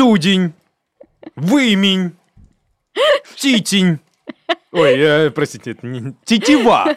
[0.00, 0.54] студень,
[1.36, 2.12] вымень,
[3.36, 3.98] титень.
[4.72, 6.96] Ой, э, простите, это не тетива.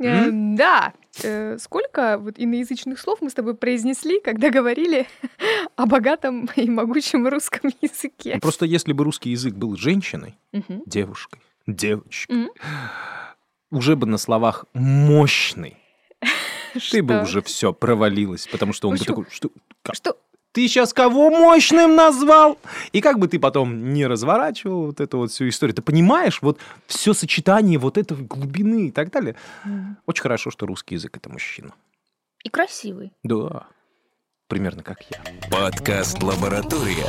[0.00, 0.92] Э, Да.
[1.22, 5.06] Э, Сколько вот иноязычных слов мы с тобой произнесли, когда говорили
[5.76, 8.40] о богатом и могучем русском языке?
[8.42, 10.34] Просто если бы русский язык был женщиной,
[10.86, 12.48] девушкой, девочкой,
[13.70, 15.76] уже бы на словах мощный,
[16.90, 19.52] ты бы уже все провалилась, потому что он бы такой, что,
[19.84, 19.94] как?
[19.94, 20.16] Что?
[20.54, 22.58] Ты сейчас кого мощным назвал?
[22.92, 26.58] И как бы ты потом не разворачивал вот эту вот всю историю, ты понимаешь, вот
[26.86, 29.34] все сочетание вот этой глубины и так далее.
[29.64, 29.98] М.
[30.06, 31.74] Очень хорошо, что русский язык это мужчина.
[32.44, 33.12] И красивый.
[33.24, 33.66] Да,
[34.46, 35.20] примерно как я.
[35.50, 37.08] Подкаст «Лаборатория».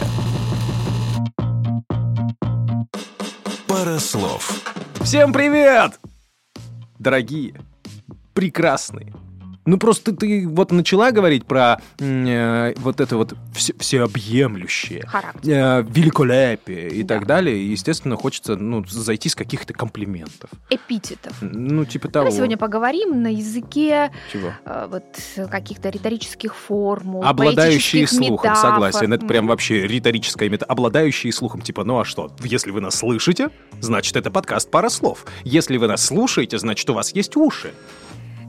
[3.68, 4.74] Пара слов.
[5.02, 6.00] Всем привет!
[6.98, 7.62] Дорогие,
[8.34, 9.14] прекрасные.
[9.66, 15.52] Ну, просто ты вот начала говорить про э, вот это вот все, всеобъемлющее, Характер.
[15.52, 17.16] э, великолепие и Да.
[17.16, 17.58] так далее.
[17.58, 20.50] И, естественно, хочется ну, зайти с каких-то комплиментов.
[20.70, 21.34] Эпитетов.
[21.42, 22.26] Ну, типа того.
[22.26, 24.52] Давай сегодня поговорим на языке Чего?
[24.66, 25.04] э, вот
[25.50, 28.72] каких-то риторических формул, Обладающие слухом, метафор.
[28.72, 29.14] согласен.
[29.14, 30.66] Это прям вообще риторическая мета.
[30.66, 32.32] Обладающие слухом, типа, ну а что?
[32.44, 33.50] Если вы нас слышите,
[33.82, 35.26] значит, это подкаст «Пара слов».
[35.44, 37.74] Если вы нас слушаете, значит, у вас есть уши.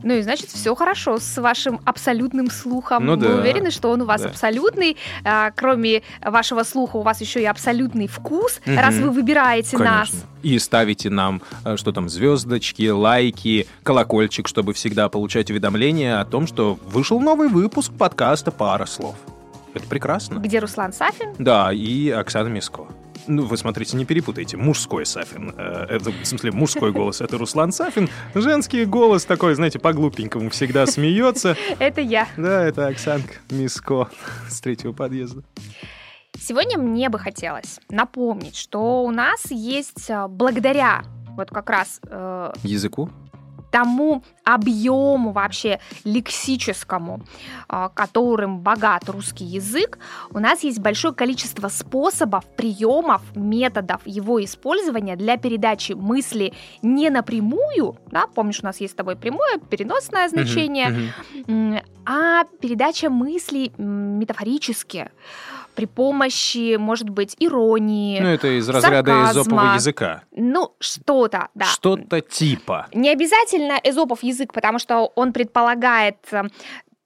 [0.06, 3.04] Ну и значит, все хорошо с вашим абсолютным слухом.
[3.04, 3.34] Ну Вы да.
[3.38, 4.28] уверены, что он у вас Да.
[4.28, 4.96] абсолютный.
[5.24, 8.78] А, кроме вашего слуха, у вас еще и абсолютный вкус, Мгм.
[8.78, 10.10] раз вы выбираете нас.
[10.10, 10.28] Конечно.
[10.44, 16.46] И ставите нам, э, что там, звездочки, лайки, колокольчик, чтобы всегда получать уведомления о том,
[16.46, 19.16] что вышел новый выпуск подкаста «Пара слов».
[19.76, 20.38] Это прекрасно.
[20.38, 21.34] Где Руслан Сафин?
[21.38, 22.86] Да, и Оксана Миско.
[23.26, 24.56] Ну, вы смотрите, не перепутайте.
[24.56, 25.52] Мужской Сафин.
[25.54, 28.08] э, в смысле, мужской голос— это Руслан Сафин.
[28.34, 31.58] Женский голос такой, знаете, по-глупенькому всегда смеется.
[31.78, 32.26] Это я.
[32.38, 34.08] Да, это Оксанка Миско
[34.48, 35.42] с третьего подъезда.
[36.40, 41.02] Сегодня мне бы хотелось напомнить, что у нас есть а, благодаря
[41.36, 43.10] вот как раз э, Языку?
[43.76, 47.20] Тому объему вообще лексическому,
[47.68, 49.98] а, которым богат русский язык,
[50.30, 57.98] у нас есть большое количество способов, приемов, методов его использования для передачи мысли не напрямую,
[58.10, 61.12] да, помнишь, у нас есть с тобой прямое, переносное значение, мгм.
[61.48, 65.10] М, а передача мыслей м, метафорически
[65.76, 69.32] при помощи, может быть, иронии, Ну, это из разряда сарказма.
[69.42, 70.22] эзопового языка.
[70.34, 71.66] ну, что-то, да.
[71.66, 72.88] Что-то типа.
[72.94, 76.42] Не обязательно эзопов язык, потому что он предполагает э,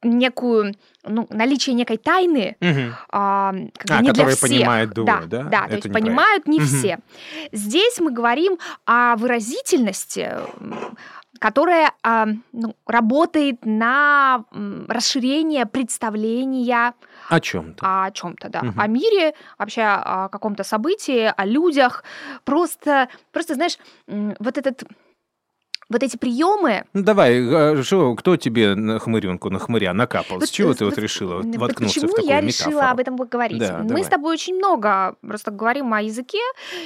[0.02, 2.94] некую, ну, наличие некой тайны, Мгм.
[3.10, 4.40] а, как А, не для всех.
[4.40, 5.42] понимают двое, да, да?
[5.42, 6.66] Да, то есть не понимают не Мгм.
[6.66, 6.98] все.
[7.52, 8.56] Здесь мы говорим
[8.86, 10.30] о выразительности,
[11.40, 14.44] которая а, ну, работает на
[14.88, 16.94] расширение представления
[17.28, 18.04] О чем-то.
[18.04, 18.80] о чем-то, да, Мгм.
[18.80, 22.04] о мире, вообще о каком-то событии, о людях.
[22.44, 24.84] Просто, просто знаешь, вот этот
[25.90, 30.38] вот эти приемы, Ну давай, э, шо, кто тебе на хмыренку, на хмыря накапал?
[30.38, 32.70] С Вот, чего э, ты вот вот, решила м, воткнуться почему в такую я метафору?
[32.70, 33.58] решила об этом поговорить?
[33.58, 34.04] Да, Мы давай.
[34.04, 36.38] с тобой очень много просто говорим о языке,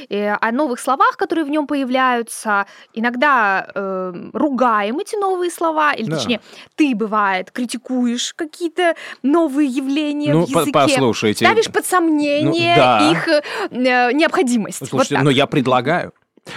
[0.09, 2.67] э, о новых словах, которые в нем появляются.
[2.95, 6.17] Иногда э, ругаем эти новые слова, или Да.
[6.17, 6.41] точнее,
[6.75, 10.73] ты бывает критикуешь какие-то новые явления Ну, в языке.
[10.73, 11.45] послушайте.
[11.45, 13.11] Ставишь под сомнение Ну, да.
[13.13, 14.81] их э, э, необходимость.
[14.81, 15.25] Вот Слушайте, так.
[15.25, 16.13] но я предлагаю.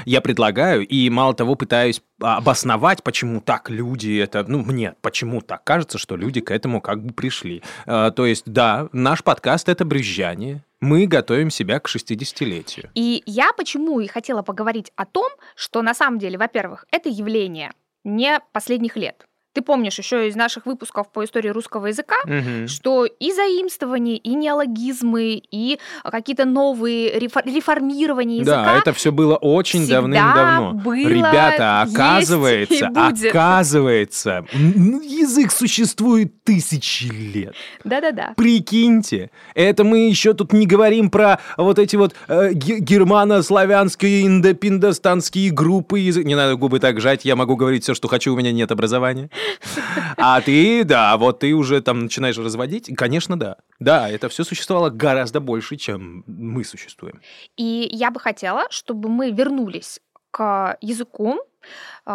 [0.06, 5.64] Я предлагаю, и мало того, пытаюсь обосновать, почему так люди это, ну, мне почему так
[5.64, 7.62] кажется, что люди к этому как бы пришли.
[7.86, 10.64] Э, то есть, да, наш подкаст— это брюзжание.
[10.80, 12.90] Мы готовим себя к 60-летию.
[12.94, 17.72] И я почему и хотела поговорить о том, что на самом деле, во-первых, это явление
[18.04, 19.28] не последних лет.
[19.57, 22.68] Ты помнишь еще из наших выпусков по истории русского языка, Мгм.
[22.68, 28.63] что и заимствования, и неологизмы, и какие-то новые рефор- реформирования языка.
[28.66, 30.73] Да, это все было очень давным-давно.
[30.73, 32.85] было, Ребята, оказывается,
[33.29, 37.56] оказывается, язык существует тысячи лет.
[37.84, 38.34] Да-да-да.
[38.38, 45.50] Прикиньте, это мы еще тут не говорим про вот эти вот э, ге- германо-славянские, индопиндостанские
[45.51, 46.00] группы.
[46.00, 48.71] язы- Не надо губы так жать, я могу говорить все, что хочу, у меня нет
[48.71, 49.31] образования.
[50.17, 52.91] А ты, да, вот ты уже там начинаешь разводить.
[52.95, 53.57] Конечно, да.
[53.79, 57.21] Да, это все существовало гораздо больше, чем мы существуем.
[57.55, 59.99] И я бы хотела, чтобы мы вернулись
[60.31, 61.39] к языку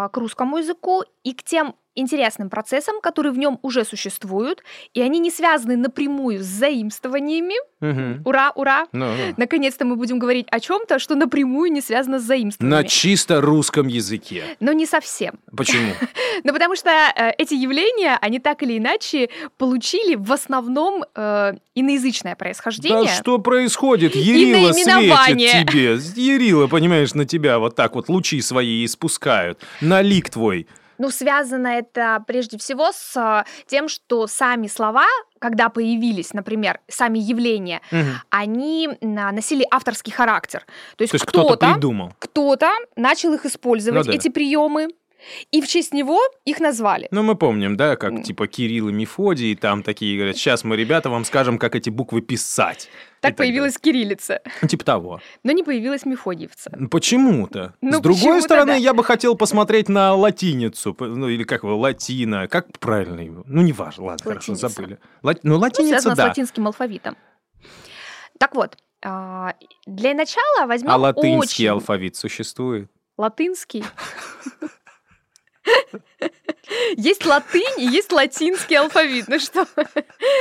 [0.09, 4.62] к русскому языку и к тем интересным процессам, которые в нем уже существуют,
[4.94, 7.55] и они не связаны напрямую с заимствованиями.
[7.81, 8.23] Мгм.
[8.25, 8.87] Ура, ура!
[8.93, 9.35] Ну, ну.
[9.37, 12.87] Наконец-то мы будем говорить о чем-то, что напрямую не связано с На заимствованиями.
[12.87, 14.44] чисто русском языке.
[14.61, 15.35] Но не совсем.
[15.56, 15.93] Почему?
[16.44, 19.29] Ну, потому что э, эти явления, они так или иначе
[19.59, 23.05] получили в основном э, иноязычное происхождение.
[23.05, 24.17] Да что происходит?
[24.17, 25.99] Ярила светит тебе.
[26.17, 29.61] Ярила, понимаешь, на тебя вот так вот лучи свои испускают.
[29.82, 30.67] На лик твой.
[30.99, 35.06] Ну, связано это прежде всего с э, тем, что сами слова,
[35.40, 38.11] когда появились, например, сами явления, Мгм.
[38.31, 40.64] они на- носили авторский характер.
[40.96, 42.12] То есть, То есть кто-то кто-то, придумал.
[42.20, 44.17] кто-то начал их использовать, Ну да.
[44.17, 44.88] эти приемы,
[45.51, 47.09] и в честь него их назвали.
[47.11, 51.11] Ну, мы помним, да, как типа Кирилл и Мефодий, там такие говорят, сейчас мы, ребята,
[51.11, 52.89] вам скажем, как эти буквы писать.
[53.19, 54.59] И Так появилась кириллица, далее.
[54.63, 55.21] Ну, Типа того.
[55.45, 56.73] но не появилась мефодиевца.
[56.77, 57.75] Ну, Почему-то.
[57.81, 58.77] Ну, С другой почему-то стороны, да.
[58.77, 63.45] я бы хотел посмотреть на латиницу, ну или как его, латина, как правильно его?
[63.47, 64.69] Ну, неважно, ладно, хорошо, Латиница.
[64.69, 64.99] забыли.
[65.23, 66.25] Ла- Ну, Ну, латиница, с да.
[66.27, 67.17] латинским алфавитом.
[68.39, 69.55] Так вот, а,
[69.87, 72.91] для начала возьмем А латынский очень- алфавит существует?
[73.17, 73.85] Латынский.
[76.97, 79.29] Есть латынь и есть латинский алфавит.
[79.29, 79.67] Ну что?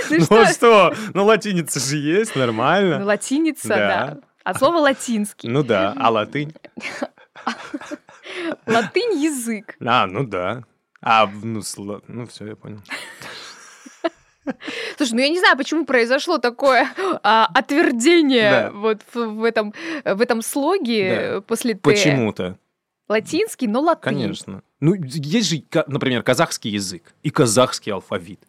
[0.09, 0.45] Ну Ну что?
[0.45, 0.95] что?
[1.13, 3.03] Ну, латиница же есть, Ну, нормально.
[3.06, 3.77] латиница, Да.
[3.77, 4.18] да.
[4.44, 5.50] От слова латинский.
[5.50, 6.53] Ну да, а латынь?
[8.65, 9.75] Латынь язык.
[9.85, 10.63] А, ну да.
[11.01, 12.79] А, ну, сла- ну все, я понял.
[14.97, 16.88] Слушай, ну я не знаю, почему произошло такое
[17.24, 18.71] а, отвердение Да.
[18.71, 21.41] вот в, в этом, в этом слоге Да.
[21.41, 21.79] после Т.
[21.81, 22.57] Почему-то?
[23.12, 24.13] Латинский, но латынь.
[24.13, 24.63] Конечно.
[24.80, 28.40] Ну, есть же, например, казахский язык и казахский алфавит.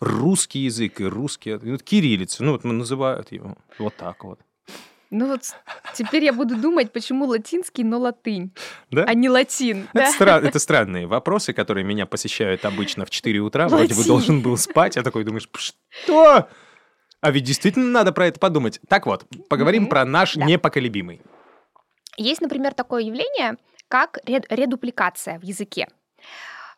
[0.00, 1.58] Русский язык и русский...
[1.60, 4.38] Ну, кириллица, ну, вот называют его вот так вот.
[5.10, 5.42] Ну вот
[5.94, 8.50] теперь я буду думать, почему латинский, но латынь,
[8.90, 9.04] Да?
[9.04, 9.88] а не латин.
[9.92, 10.12] Это, да?
[10.12, 13.68] стра- это странные вопросы, которые меня посещают обычно в 4 утра.
[13.68, 14.08] Вроде бы Латин.
[14.08, 16.48] должен был спать, а такой думаешь, что?
[17.20, 18.80] А ведь действительно надо про это подумать.
[18.88, 19.90] Так вот, поговорим Мгм.
[19.90, 20.44] про наш Да.
[20.44, 21.20] непоколебимый.
[22.16, 25.88] Есть, например, такое явление, как ред- редупликация в языке.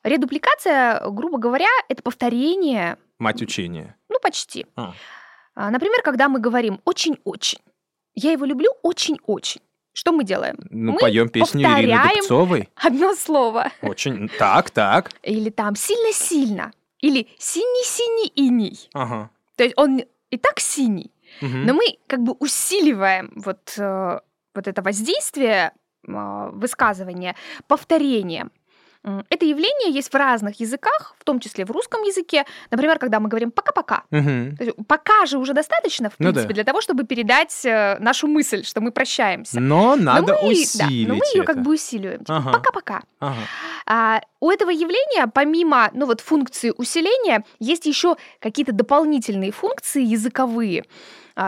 [0.04, 3.96] Редупликация, грубо говоря, это повторение, Мать учения.
[4.08, 4.66] ну почти.
[4.76, 4.94] А.
[5.54, 7.58] А, Например, когда мы говорим «очень-очень»,
[8.14, 9.60] я его люблю очень-очень.
[9.92, 10.56] Что мы делаем?
[10.70, 12.68] Ну, Мы поем песню Ирины Дубцовой.
[12.76, 13.72] Одно слово.
[13.82, 14.28] Очень.
[14.38, 15.10] Так, так.
[15.22, 16.72] Или там «сильно-сильно».
[17.00, 18.88] Или «синий-синий иней».
[18.92, 19.30] Ага.
[19.56, 21.10] То есть он и так синий,
[21.40, 21.66] Мгм.
[21.66, 24.20] но мы как бы усиливаем вот, э,
[24.54, 25.72] вот это воздействие
[26.06, 27.34] а, высказывания
[27.66, 28.50] повторением.
[29.04, 32.44] М, Это явление есть в разных языках, в том числе в русском языке.
[32.70, 34.02] Например, когда мы говорим «пока-пока».
[34.10, 36.32] Есть пока же уже достаточно, в Ну да.
[36.32, 39.60] принципе, для того, чтобы передать э, нашу мысль, что мы прощаемся.
[39.60, 41.52] Но надо но мы, да, усилить но мы ее это.
[41.52, 42.18] как бы усиливаем.
[42.20, 42.52] Типа, Ага.
[42.52, 43.02] Пока-пока.
[43.20, 43.36] Ага.
[43.86, 50.84] А, у этого явления, помимо ну, вот, функции усиления, есть еще какие-то дополнительные функции языковые,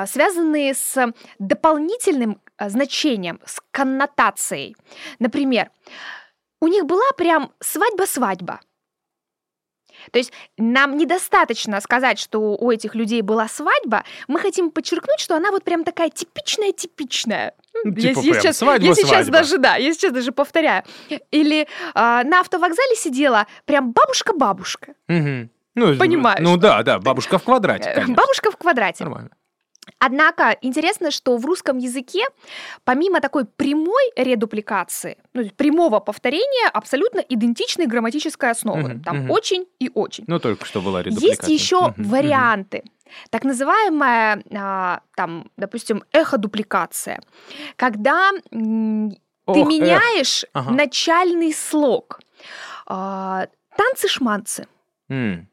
[0.06, 4.76] связанные с дополнительным а, значением, с коннотацией.
[5.18, 5.70] Например,
[6.60, 8.60] у них была прям свадьба-свадьба.
[10.12, 15.36] То есть нам недостаточно сказать, что у этих людей была свадьба, мы хотим подчеркнуть, что
[15.36, 17.54] она вот прям такая типичная-типичная.
[17.84, 19.32] Ну, Я, типа я прям сейчас, свадьба, я сейчас свадьба.
[19.32, 20.84] даже, да, я сейчас даже повторяю.
[21.30, 24.94] Или а, на автовокзале сидела прям бабушка-бабушка.
[25.08, 25.50] Мгм.
[25.74, 28.14] Ну, Понимаешь, Ну да, да, бабушка в квадрате, Э, конечно.
[28.14, 29.04] Бабушка в квадрате.
[29.04, 29.30] Нормально.
[29.98, 32.24] Однако интересно, что в русском языке,
[32.84, 38.94] помимо такой прямой редупликации, ну, есть прямого повторения, абсолютно идентичной грамматической основы.
[38.94, 39.30] Мгм, Там мгм.
[39.30, 40.24] очень и очень.
[40.26, 41.52] Ну, только что была Есть редупликация.
[41.54, 42.08] еще Мгм, мгм.
[42.10, 42.82] варианты.
[43.30, 47.20] Так называемая, а, там, допустим, эходупликация,
[47.76, 49.66] когда м, ты Ох, эх.
[49.68, 50.70] меняешь Ага.
[50.70, 52.20] начальный слог.
[52.86, 54.66] А, Танцы-шманцы,
[55.08, 55.48] М.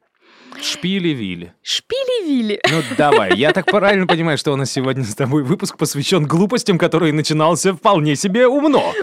[0.61, 1.53] Шпили-вили.
[1.61, 2.59] шпили-вили.
[2.71, 6.77] Ну давай, я так правильно понимаю, что у нас сегодня с тобой выпуск посвящен глупостям,
[6.77, 8.93] который начинался вполне себе умно.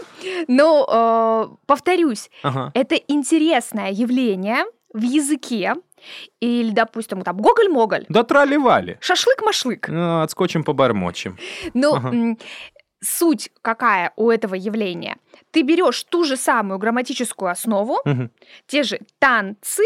[0.49, 2.71] Но, э, повторюсь, Ага.
[2.75, 5.75] это интересное явление в языке.
[6.41, 8.99] Или, допустим, там Гоголь-Моголь, Да трали-вали.
[9.01, 9.87] шашлык-машлык.
[9.89, 11.39] Ну, отскочим побормочем.
[11.73, 12.37] Но Ага.
[13.03, 15.17] суть какая у этого явления?
[15.51, 18.31] Ты берешь ту же самую грамматическую основу, Мгм.
[18.67, 19.85] те же танцы,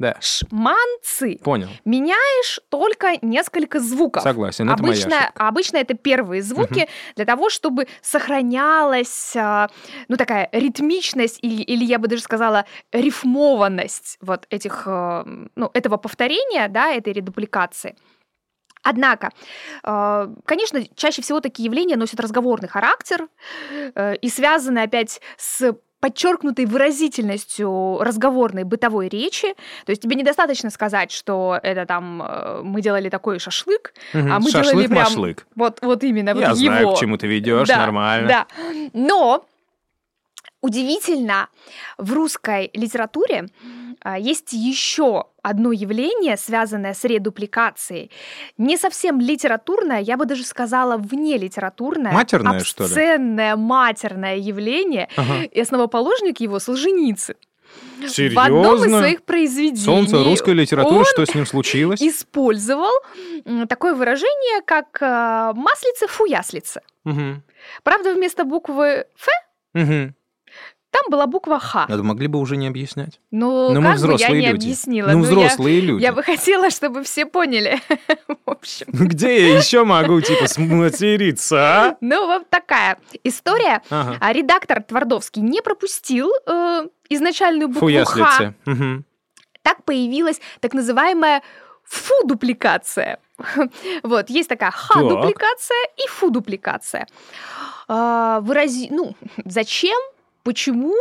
[0.00, 1.68] Да, шманцы, понял.
[1.84, 4.22] меняешь только несколько звуков.
[4.22, 5.46] Согласен, это моя обычно, ошибка.
[5.46, 9.68] обычно это первые звуки для того, чтобы сохранялась, а,
[10.08, 15.98] ну, такая ритмичность или, или я бы даже сказала рифмованность вот этих, э, ну, этого
[15.98, 17.94] повторения, да, этой редупликации.
[18.82, 19.32] Однако,
[19.84, 23.28] э, конечно, чаще всего такие явления носят разговорный характер
[23.94, 29.54] э, и связаны опять с подчеркнутой выразительностью разговорной бытовой речи.
[29.86, 34.32] То есть тебе недостаточно сказать, что это там э, мы делали такой шашлык, Мгм.
[34.32, 35.46] а мы делали Шашлык, прям машлык.
[35.54, 36.56] вот вот именно вот Я его.
[36.56, 38.28] знаю, к чему ты ведешь, Да, нормально.
[38.28, 38.46] Да.
[38.92, 39.44] Но
[40.60, 41.48] удивительно,
[41.98, 43.46] в русской литературе
[44.02, 48.10] а, есть еще одно явление, связанное с редупликацией.
[48.58, 52.12] Не совсем литературное, я бы даже сказала вне литературное.
[52.12, 52.88] Матерное, что ли?
[52.88, 55.08] обсценное, матерное явление.
[55.16, 55.42] Ага.
[55.44, 57.36] И основоположник его Солженицын.
[58.08, 58.40] Серьезно?
[58.40, 62.02] В одном из своих произведений Солнце русской литературы, он что с ним случилось?
[62.02, 62.92] использовал
[63.68, 66.80] такое выражение, как э, маслица-фуяслица.
[67.04, 67.42] Мгм.
[67.82, 69.28] Правда, вместо буквы «ф»
[69.74, 70.14] Мгм.
[70.90, 71.86] Там была буква «х».
[71.88, 73.20] Это могли бы уже не объяснять.
[73.30, 74.64] Ну, Но как мы бы взрослые я не люди.
[74.64, 75.08] объяснила.
[75.10, 76.02] Ну, я- взрослые люди.
[76.02, 77.80] Я бы хотела, чтобы все поняли.
[78.46, 78.86] В общем.
[78.88, 81.96] Где я еще могу, типа, сматериться, а?
[82.00, 83.82] Ну, вот такая история.
[83.90, 84.16] Ага.
[84.20, 88.04] А редактор Твардовский не пропустил э, изначальную букву «х».
[88.04, 88.54] Фуяслицы.
[88.66, 89.04] Мгм.
[89.62, 91.42] Так появилась так называемая
[91.84, 93.18] фу-дупликация.
[94.02, 97.06] Вот, есть такая ха-дупликация и фу-дупликация.
[97.88, 98.88] А, Вырази...
[98.90, 99.98] Ну, зачем?
[100.42, 100.94] Почему?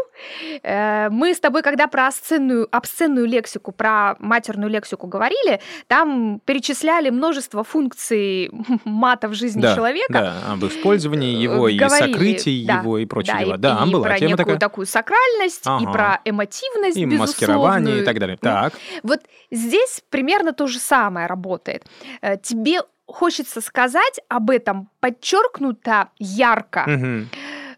[0.63, 7.10] Э, Мы с тобой, когда про осценную, обсценную лексику, про матерную лексику говорили, там перечисляли
[7.10, 8.51] множество функций
[8.86, 10.13] мата в жизни Да, человека.
[10.13, 13.55] да, об использовании его, и Говорили, сокрытии да, его, и прочие да, дела.
[13.55, 14.60] и, Да, и была про тема некую такая.
[14.60, 15.91] такую сакральность, и Ага.
[15.91, 18.38] про эмотивность, И маскирование, и так далее.
[18.41, 18.74] Ну, Так.
[19.03, 19.19] Вот
[19.51, 21.86] здесь примерно то же самое работает.
[22.22, 26.84] Э, Тебе хочется сказать об этом подчеркнуто ярко.
[26.86, 27.29] Мгм.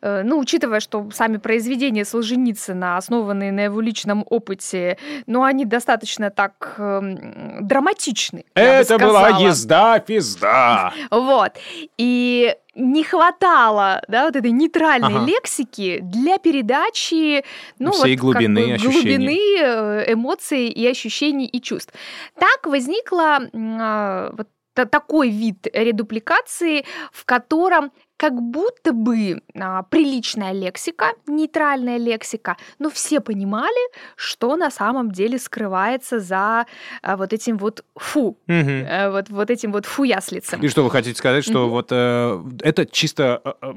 [0.01, 6.29] Э, Ну, учитывая, что сами произведения Солженицына, основанные на его личном опыте, ну, они достаточно
[6.29, 8.45] так эм, драматичны.
[8.55, 10.93] бы Это была езда-пизда.
[11.11, 11.53] Вот.
[11.97, 15.25] И не хватало, да, вот этой нейтральной Ага.
[15.25, 17.43] лексики для передачи,
[17.79, 18.93] ну, Всей вот, как глубины бы ощущений.
[18.93, 21.93] глубины э, эмоций и ощущений и чувств.
[22.39, 27.91] Так возникла а, вот та- такой вид редупликации, в котором
[28.21, 35.39] как будто бы а, приличная лексика, нейтральная лексика, но все понимали, что на самом деле
[35.39, 36.67] скрывается за
[37.01, 38.69] а, вот этим вот фу, Мгм.
[38.69, 40.61] э, вот, вот этим вот фуяслицем.
[40.61, 41.69] И что вы хотите сказать, что Мгм.
[41.71, 43.73] вот э, это чисто э, э,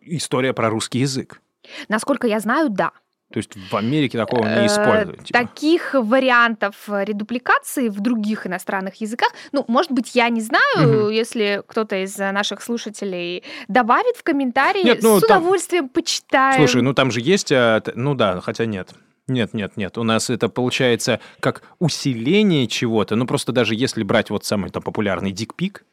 [0.00, 1.42] история про русский язык?
[1.88, 2.92] Насколько я знаю, да.
[3.32, 5.24] То есть в Америке такого не Э, используют.
[5.24, 5.38] типа.
[5.38, 11.10] Таких вариантов э, редупликации в других иностранных языках, ну, может быть, я не знаю, Мгм.
[11.10, 16.56] если кто-то из э, наших слушателей добавит в комментарии, Нет, ну, с там- удовольствием почитаем.
[16.58, 17.50] Слушай, ну там же есть...
[17.94, 18.90] Ну да, хотя нет.
[19.28, 19.98] Нет, нет, нет.
[19.98, 23.14] У нас это получается как усиление чего-то.
[23.16, 25.84] Ну просто даже если брать вот самый там популярный дикпик,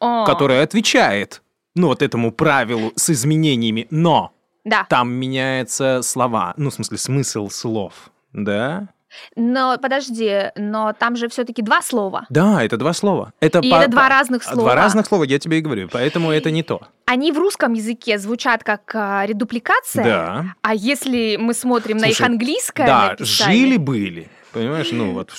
[0.00, 1.42] О, который отвечает
[1.74, 4.32] ну вот этому правилу с изменениями, но
[4.66, 8.88] Да, там меняются слова, ну в смысле смысл слов, да?
[9.34, 12.26] но подожди, но там же все-таки два слова.
[12.28, 13.32] Да, это два слова.
[13.40, 14.60] Это И по- это два по- разных слова.
[14.60, 16.80] Два разных слова, я тебе и говорю, поэтому это не то.
[17.06, 20.44] Они в русском языке звучат как а, редупликация, Да.
[20.60, 25.32] а если мы смотрим на их Слушай, английское Да, написание- жили-были, понимаешь, ну вот,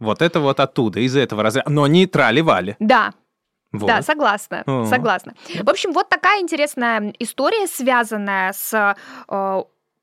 [0.00, 2.74] вот это вот оттуда, из этого разряда, но не трали-вали.
[2.80, 3.12] Да,
[3.78, 3.86] Вот.
[3.86, 4.84] Да, согласна, О.
[4.86, 5.34] согласна.
[5.62, 8.94] В общем, вот такая интересная история, связанная с
[9.28, 9.62] э,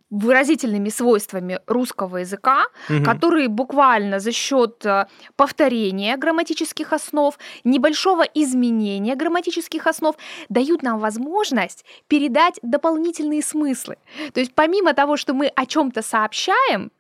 [0.10, 3.04] выразительными свойствами русского языка, Мгм.
[3.04, 10.16] которые буквально за счет э, повторения грамматических основ, небольшого изменения грамматических основ
[10.50, 13.98] дают нам возможность передать дополнительные смыслы.
[14.34, 16.92] То есть помимо того, что мы о чем-то сообщаем,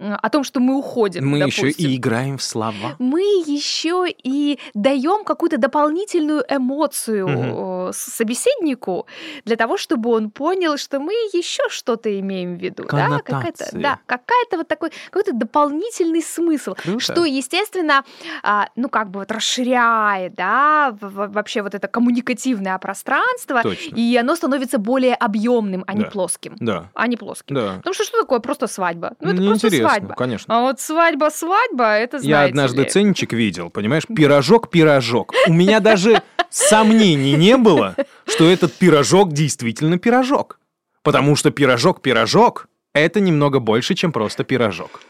[0.00, 2.96] о том, что мы уходим, Мы еще допустим, и играем в слова.
[2.98, 9.06] мы еще и даем какую-то дополнительную эмоцию с- собеседнику
[9.44, 12.84] для того, чтобы он понял, что мы еще что-то имеем в виду.
[12.84, 12.88] Да,
[13.18, 13.78] какая-то, Коннотации.
[13.78, 17.00] да, какая-то вот такой какой-то дополнительный смысл, Круто.
[17.00, 18.04] что, естественно,
[18.42, 23.94] а, ну как бы вот расширяет, да, вообще вот это коммуникативное пространство, Точно.
[23.94, 26.10] и оно становится более объемным, а не Да.
[26.10, 27.54] плоским, Да, а не плоским.
[27.56, 27.74] да.
[27.76, 29.14] Потому что что такое просто свадьба?
[29.20, 30.14] Ну это просто Неинтересно, свадьба.
[30.14, 30.56] конечно.
[30.56, 32.88] А вот свадьба-свадьба, это знаете Я однажды ли.
[32.88, 35.32] ценничек видел, понимаешь, пирожок-пирожок.
[35.46, 37.94] У меня даже сомнений не было,
[38.26, 40.58] что этот пирожок действительно пирожок.
[41.02, 45.00] Потому что пирожок-пирожок– это немного больше, чем просто пирожок.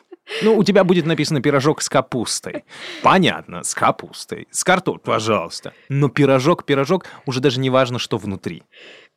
[0.43, 2.65] Ну, у тебя будет написано пирожок с капустой.
[3.03, 4.47] Понятно, с капустой.
[4.53, 5.73] С картофелем, пожалуйста.
[5.89, 8.63] Но пирожок-пирожок уже даже не важно, что внутри.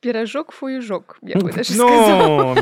[0.02, 2.56] Пирожок-фуежок, я бы даже сказала.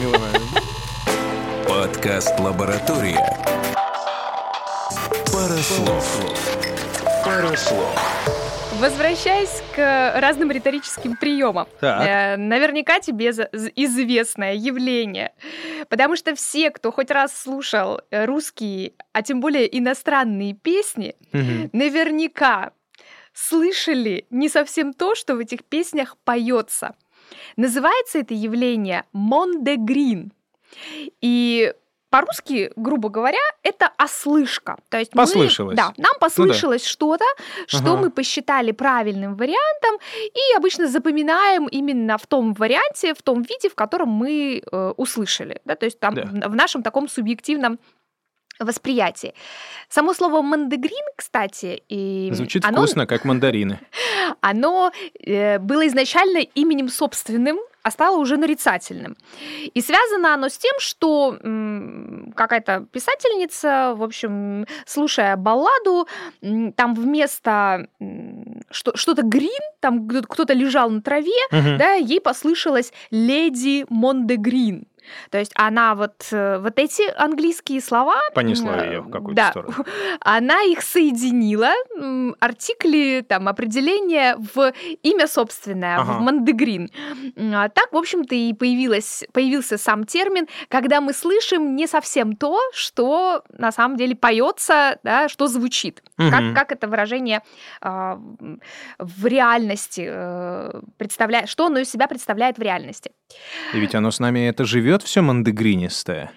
[1.72, 3.16] Подкаст «Лаборатория».
[5.32, 6.20] Пара слов.
[7.24, 7.96] Пара слов.
[8.82, 11.70] Возвращаясь к разным риторическим приемам.
[11.80, 12.06] Так.
[12.06, 15.32] Э, наверняка тебе известное явление.
[15.88, 21.70] Потому что все, кто хоть раз слушал русские, а тем более иностранные песни, Мгм.
[21.72, 22.72] наверняка
[23.34, 26.96] слышали не совсем то, что в этих песнях поется.
[27.56, 30.34] Называется это явление мондегрин.
[31.22, 31.74] И
[32.10, 34.78] по-русски, грубо говоря, это ослышка.
[34.90, 35.78] То есть мы- Послышалось.
[35.78, 37.24] да, нам послышалось что-то,
[37.68, 37.98] что Ага.
[37.98, 43.76] мы посчитали правильным вариантом, и обычно запоминаем именно в том варианте, в том виде, в
[43.76, 45.62] котором мы э, услышали.
[45.64, 45.76] Да?
[45.76, 46.24] То есть там Да.
[46.26, 47.80] в- в нашем таком субъективном
[48.60, 49.34] восприятии.
[49.90, 53.80] Само слово мандегрин, кстати, и Звучит оно, вкусно, как мандарины.
[54.42, 54.92] оно
[55.26, 59.16] э, было изначально именем собственным, а стало уже нарицательным.
[59.74, 61.38] И связано оно с тем, что
[62.36, 66.08] какая-то писательница, в общем, слушая балладу,
[66.76, 67.88] там вместо
[68.72, 71.78] что-то грин, там кто- кто-то лежал на траве, Мгм.
[71.78, 74.86] да, ей послышалось леди Мондегрин.
[75.30, 78.16] То есть она вот, э, вот эти английские слова...
[78.34, 79.74] Понесла ее в какую-то да, сторону.
[80.22, 81.72] она их соединила,
[82.40, 86.14] артикли, там, определения в имя собственное, Ага.
[86.14, 86.90] в Мандегрин.
[87.54, 92.60] А Так, в общем-то, и появилась, появился сам термин, когда мы слышим не совсем то,
[92.74, 96.04] что на самом деле поется, да, что звучит.
[96.18, 96.54] Как, Мгм.
[96.56, 97.42] как это выражение
[97.82, 98.62] м,
[99.00, 103.12] в реальности э, представляет, что оно из себя представляет в реальности.
[103.74, 106.32] И ведь оно с нами это живет все мандегринистое.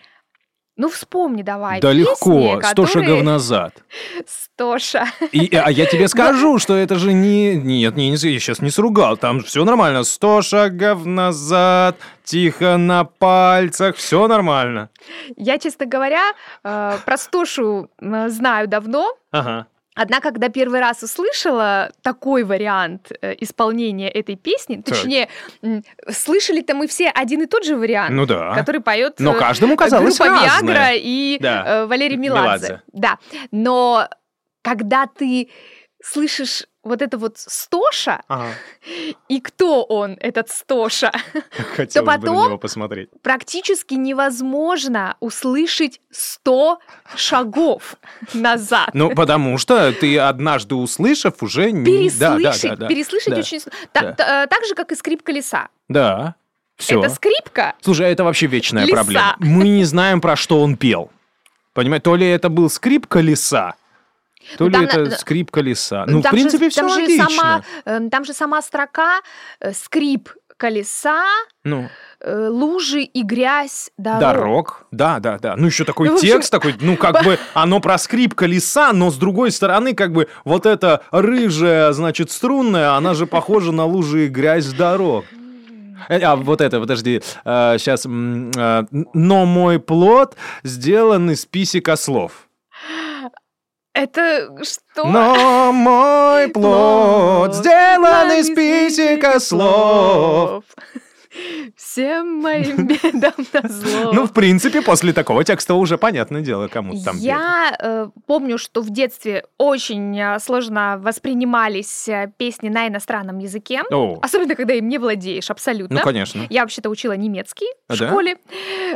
[0.76, 1.80] Ну, вспомни давай.
[1.80, 3.75] Да песни, легко, сто которые- шагов назад.
[4.26, 5.06] Стоша.
[5.30, 7.54] И, а я тебе скажу, что это же не...
[7.54, 10.02] Нет, не, не, я сейчас не сругал, там все нормально.
[10.02, 14.90] Сто шагов назад, тихо на пальцах, все нормально.
[15.37, 16.32] Я, честно говоря,
[16.64, 19.14] э, про Стошу э, знаю давно.
[19.30, 19.66] Ага.
[19.94, 24.86] Однако, когда первый раз услышала такой вариант э, исполнения этой песни, Так.
[24.96, 25.28] точнее,
[26.10, 28.54] слышали-то мы все один и тот же вариант, Ну да.
[28.54, 30.32] который поет Но каждому казалось группа.
[30.42, 31.64] Виагра и Да.
[31.66, 32.44] э, Валерий Меладзе.
[32.44, 32.82] Меладзе.
[32.92, 33.18] Да.
[33.52, 34.08] Но
[34.62, 35.48] когда ты
[36.02, 38.48] слышишь вот это вот Стоша, Ага.
[39.28, 41.12] и кто он, этот Стоша,
[41.76, 43.08] Хотелось бы на потом- него посмотреть.
[43.22, 46.78] практически невозможно услышать 100
[47.16, 47.96] шагов
[48.32, 48.90] назад.
[48.92, 52.10] Ну, потому что ты однажды услышав, уже не...
[52.10, 52.88] Да, да, переслышать, да, да.
[52.88, 54.12] переслышать очень сл- та- Да.
[54.12, 55.68] та- э, так же, как и скрип колеса.
[55.88, 56.34] Да,
[56.76, 57.00] все.
[57.00, 57.74] Это скрипка.
[57.80, 58.94] Слушай, а это вообще вечная Лиса.
[58.96, 59.37] проблема.
[59.38, 61.11] Мы не знаем, про что он пел.
[61.72, 63.74] Понимаешь, то ли это был скрип колеса,
[64.59, 66.04] то Ну, ли там это на- скрип колеса.
[66.07, 67.28] Ну, в Там же- принципе, все там же логично.
[67.30, 69.20] сама, э, там же сама строка
[69.61, 71.24] э, скрип колеса,
[71.64, 71.88] Ну,
[72.20, 74.20] э, лужи и грязь дорог.
[74.20, 74.87] дорог.
[74.92, 75.57] Да, да, да.
[75.57, 79.16] Ну, еще такой Ну, текст такой, ну, как бы оно про скрип колеса, но с
[79.16, 84.28] другой стороны, как бы вот эта рыжая, значит, струнная, она же похожа на лужи и
[84.28, 85.24] грязь дорог.
[86.09, 88.04] Э, А, вот это, подожди, сейчас.
[88.04, 92.48] Но мой плод сделан из писек ослов.
[93.94, 95.07] Это что?
[95.07, 100.64] Но мой плод сделан из писек ослов.
[101.76, 104.12] Всем моим бедам назло.
[104.12, 107.16] Ну, в принципе, после такого текста уже понятное дело, кому там.
[107.16, 113.83] Я э, помню, что в детстве очень э, сложно воспринимались э, песни на иностранном языке,
[113.90, 115.96] О, особенно когда им не владеешь абсолютно.
[115.96, 116.46] ну, конечно.
[116.50, 118.09] Я вообще-то учила немецкий А, в да?
[118.09, 118.37] школе,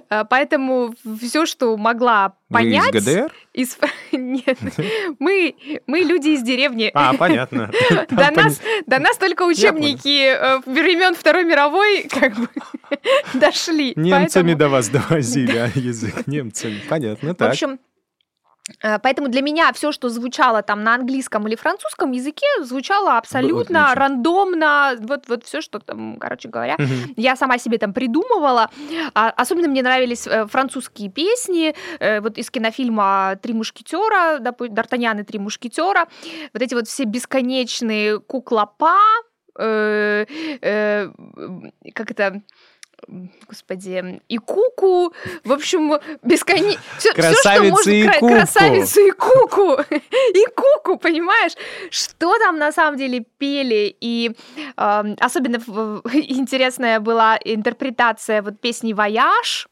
[0.08, 2.94] э, поэтому все, что могла Вы из понять...
[2.94, 3.32] ГДР?
[3.58, 3.76] Из-
[4.12, 4.58] Нет,
[5.18, 5.54] мы,
[5.86, 6.90] мы люди из деревни.
[6.94, 7.70] А, понятно.
[8.10, 12.48] До нас, до нас только учебники э, времен Второй мировой как бы
[13.34, 13.92] дошли.
[13.96, 16.80] Немцами до вас довозили, а язык немцами.
[16.88, 17.50] Понятно, В так.
[17.50, 17.78] общем, э,
[19.02, 24.00] Поэтому для меня все, что звучало там на английском или французском языке, звучало абсолютно отлично.
[24.00, 24.96] рандомно.
[25.00, 27.14] Вот, вот все, что там, короче говоря, Мгм.
[27.16, 28.70] я сама себе там придумывала.
[29.14, 31.74] А, особенно мне нравились э, французские песни.
[32.00, 36.06] э, вот из кинофильма «Три мушкетера», «Д'Артаньян и три мушкетера».
[36.52, 38.96] Вот эти вот все бесконечные куклопа,
[39.58, 40.26] э,
[40.60, 41.08] э,
[41.94, 42.42] как это...
[43.46, 46.80] Господи, и куку, в общем, бесконечно...
[46.98, 47.90] Все, что Красавица можно...
[47.90, 48.28] и куку.
[48.28, 49.76] Красавица и куку.
[49.90, 51.52] И куку, понимаешь?
[51.90, 53.96] Что там на самом деле пели?
[54.00, 54.32] И
[54.76, 55.56] эм, особенно
[56.12, 59.68] интересная была интерпретация вот песни «Вояж»,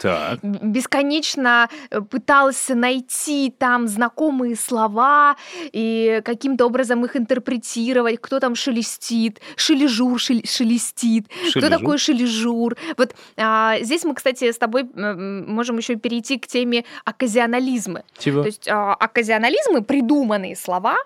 [0.00, 0.40] Так.
[0.42, 5.36] бесконечно э, пытался найти там знакомые слова
[5.72, 11.78] и каким-то образом их интерпретировать, кто там шелестит, шележур шел- шелестит, кто Шележу.
[11.78, 12.76] такой шележур.
[12.96, 18.04] Вот а, здесь мы, кстати, с тобой можем еще перейти к теме окказионализмы.
[18.18, 18.42] Чего?
[18.42, 20.96] То есть а, окказионализмы, придуманные слова,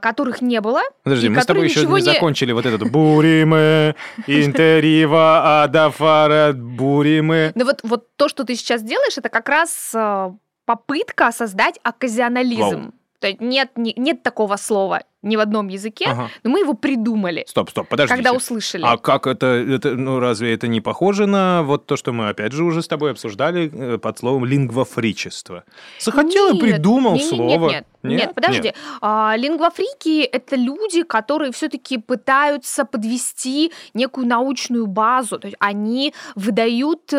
[0.00, 0.80] которых не было.
[1.02, 3.94] Подожди, мы с тобой еще ничего не закончили вот этот «Буриме,
[4.26, 7.52] интерива, адафара, буриме».
[7.54, 10.30] Ну вот, вот то, что ты сейчас делаешь, это как раз э,
[10.64, 12.80] попытка создать оказионализм.
[12.82, 12.92] Вау.
[13.20, 16.28] То есть нет, не- нет такого слова ни в одном языке, Ага.
[16.44, 18.14] но мы его придумали, Стоп, стоп, подождите.
[18.14, 18.84] когда услышали.
[18.86, 22.52] А как это, это, ну разве это не похоже на вот то, что мы опять
[22.52, 25.64] же уже с тобой обсуждали э, под словом лингвофричество?
[25.98, 27.68] Захотел и Нет, придумал не- не- слово.
[27.70, 28.72] Нет, нет, нет, подожди.
[29.00, 35.38] А, лингвофрики это люди, которые все-таки пытаются подвести некую научную базу.
[35.40, 37.10] То есть они выдают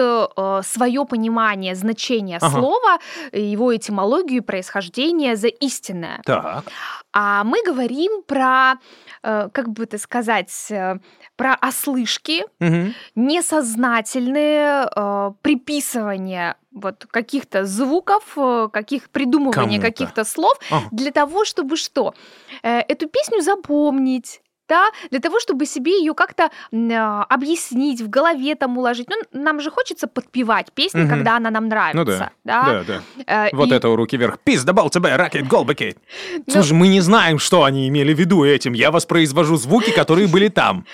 [0.66, 2.50] свое понимание значения Ага.
[2.58, 3.00] слова,
[3.34, 6.22] его этимологию и происхождение за истинное.
[6.26, 6.64] Так.
[7.12, 7.89] А мы говорим
[8.28, 8.76] про,
[9.24, 11.00] э, как бы это сказать, э,
[11.36, 12.94] про ослышки, Мгм.
[13.16, 18.38] несознательные э, приписывания вот каких-то звуков,
[18.72, 20.88] каких придумывания каких-то слов Ага.
[20.92, 22.14] для того, чтобы что?
[22.62, 24.42] Эту песню запомнить.
[24.70, 29.08] Да, для того, чтобы себе ее как-то а, объяснить, в голове там уложить.
[29.10, 31.10] Ну, нам же хочется подпевать песни, Мгм.
[31.10, 32.32] когда она нам Ну нравится.
[32.44, 33.02] да, да, да.
[33.48, 34.38] Э, Вот и- это руки вверх.
[34.44, 35.98] Пизда, бол тебе, ракет, голбекет.
[36.48, 38.74] Ну- Слушай, мы не знаем, что они имели в виду этим.
[38.74, 40.86] Я воспроизвожу звуки, которые были там.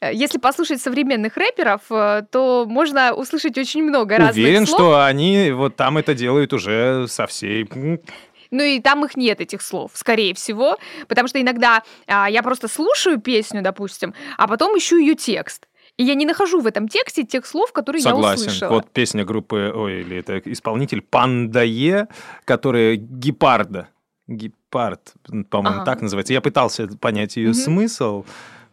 [0.00, 4.78] Э, Если послушать современных рэперов, э, то можно услышать очень много разных Уверен, слов.
[4.78, 7.66] что они вот там это делают уже со всей...
[8.50, 10.76] Ну и там их нет, этих слов, скорее всего.
[11.08, 15.66] Потому что иногда а, я просто слушаю песню, допустим, а потом ищу ее текст.
[15.96, 18.42] И я не нахожу в этом тексте тех слов, которые я Согласен.
[18.48, 18.70] услышала.
[18.74, 22.08] Вот песня группы, ой, или это исполнитель Пандае,
[22.44, 23.88] которая гепарда.
[24.28, 25.14] Гепард,
[25.50, 25.84] по-моему, Ага.
[25.84, 26.32] так называется.
[26.32, 27.54] Я пытался понять ее Мгм.
[27.54, 28.24] смысл.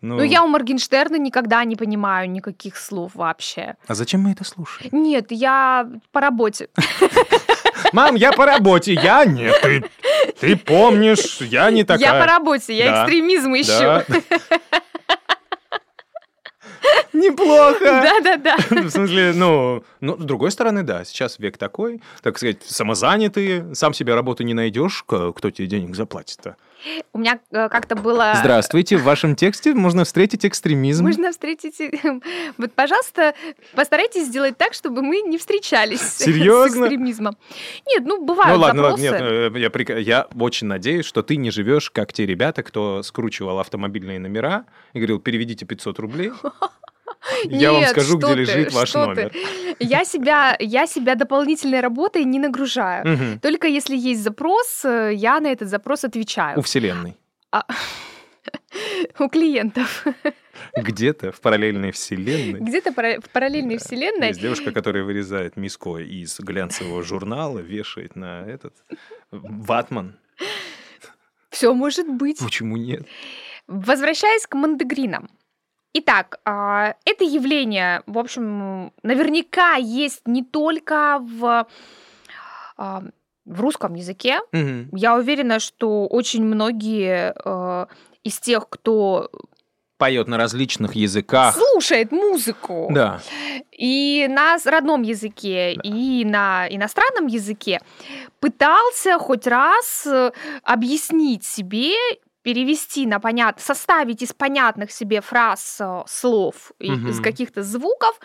[0.01, 3.75] Ну, Ну, я у Моргенштерна никогда не понимаю никаких слов вообще.
[3.87, 4.89] А зачем мы это слушаем?
[4.91, 6.67] Нет, я по работе.
[7.93, 9.55] Мам, я по работе, я нет.
[9.61, 9.83] Ты,
[10.39, 12.13] ты помнишь, я не такая.
[12.15, 13.03] Я по работе, я Да.
[13.03, 13.79] экстремизм ищу.
[13.79, 14.05] Да.
[17.13, 17.79] Неплохо.
[17.81, 18.57] Да-да-да.
[18.69, 23.93] В смысле, ну, ну, с другой стороны, да, сейчас век такой, так сказать, самозанятые, сам
[23.93, 26.55] себе работу не найдешь, кто тебе денег заплатит-то?
[27.13, 28.33] У меня э, как-то было...
[28.39, 31.03] Здравствуйте, в вашем тексте можно встретить экстремизм.
[31.03, 31.79] Можно встретить...
[32.57, 33.33] Вот, пожалуйста,
[33.73, 36.85] постарайтесь сделать так, чтобы мы не встречались с Серьезно?
[36.85, 37.37] экстремизмом.
[37.87, 39.11] Нет, ну, бывают Ну ладно, запросы.
[39.11, 43.03] ладно, нет, э, я, я очень надеюсь, что ты не живешь, как те ребята, кто
[43.03, 46.31] скручивал автомобильные номера и говорил, переведите 500 рублей.
[47.45, 49.29] Я вам скажу, где ты, лежит ваш номер.
[49.29, 49.75] ты.
[49.79, 53.39] Я себя, я себя дополнительной работой не нагружаю.
[53.41, 56.61] Только если есть запрос, э, я на этот запрос У отвечаю.
[56.61, 57.15] Вселенной.
[59.19, 60.05] У клиентов.
[60.75, 64.27] Где-то в параллельной вселенной Где-то в параллельной вселенной.
[64.29, 68.73] есть девушка, которая вырезает миско из глянцевого журнала, вешает на этот
[69.31, 70.17] ватман.
[71.49, 72.39] Все может быть.
[72.39, 73.05] Почему нет?
[73.67, 75.29] Возвращаясь к мандегринам.
[75.95, 81.67] Итак, а, это явление, в общем, наверняка есть не только в,
[82.77, 83.03] а,
[83.45, 84.39] в русском языке.
[84.51, 84.89] Мгм.
[84.93, 87.85] Я уверена, что очень многие э,
[88.23, 89.29] из тех, кто
[89.97, 91.55] Поет на различных языках.
[91.55, 93.21] слушает музыку Да.
[93.71, 97.79] и на родном языке, и на иностранном языке,
[98.39, 100.31] пытался хоть раз э,
[100.63, 101.93] объяснить себе,
[102.43, 108.19] перевести на понят, составить из понятных себе фраз э, слов и из каких-то звуков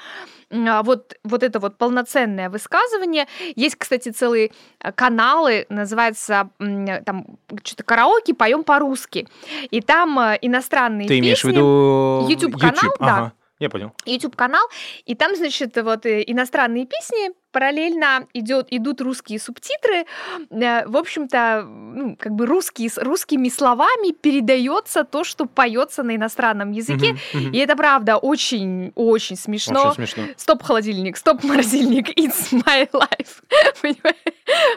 [0.51, 3.27] а, вот, вот это вот полноценное высказывание.
[3.55, 4.51] Есть, кстати, целые
[4.81, 7.27] э, каналы, называется там
[7.63, 9.29] что-то караоке, поем по-русски.
[9.71, 11.57] И там э, иностранные Ты имеешь в песни.
[11.57, 13.17] виду YouTube-канал, да.
[13.17, 13.33] Ага.
[13.59, 13.93] Я понял.
[14.07, 14.65] YouTube-канал,
[15.05, 20.07] и там, значит, вот э, иностранные песни, параллельно идет, идут русские субтитры,
[20.51, 26.71] Э, в общем-то, ну, как бы русские, русскими словами передается то, что поется на иностранном
[26.71, 27.53] языке, Мгм, мгм.
[27.53, 29.89] и это правда очень-очень смешно.
[29.91, 30.23] Очень смешно.
[30.37, 33.43] Стоп холодильник, стоп морозильник, it's my life.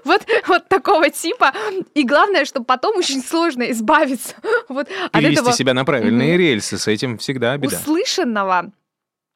[0.03, 1.53] Вот, вот такого типа.
[1.93, 4.35] И главное, что потом очень сложно избавиться
[4.69, 6.39] вот от этого себя на правильные Мгм.
[6.39, 7.77] рельсы, с этим всегда беда.
[7.77, 8.71] услышанного.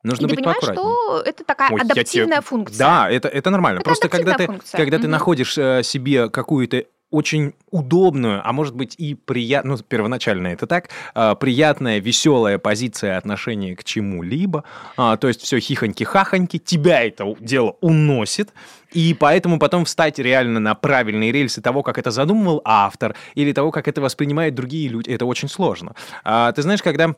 [0.03, 0.95] Нужно и ты быть понимаешь, поаккуратнее.
[0.95, 2.77] что это такая Ой, я тебе- адаптивная функция.
[2.77, 3.77] Да, это, это нормально.
[3.79, 4.77] Это Просто когда ты, адаптивная функция.
[4.77, 5.11] когда ты Мгм.
[5.11, 10.89] находишь э, себе какую-то очень удобную, а может быть и приятную, ну, первоначально это так,
[11.13, 14.63] э, приятная, веселая позиция отношения к чему-либо,
[14.97, 18.53] а, то есть все хихоньки-хахоньки, тебя это дело уносит,
[18.91, 23.71] и поэтому потом встать реально на правильные рельсы того, как это задумывал автор, или того,
[23.71, 25.95] как это воспринимают другие люди, это очень сложно.
[26.23, 27.15] А, ты знаешь, когда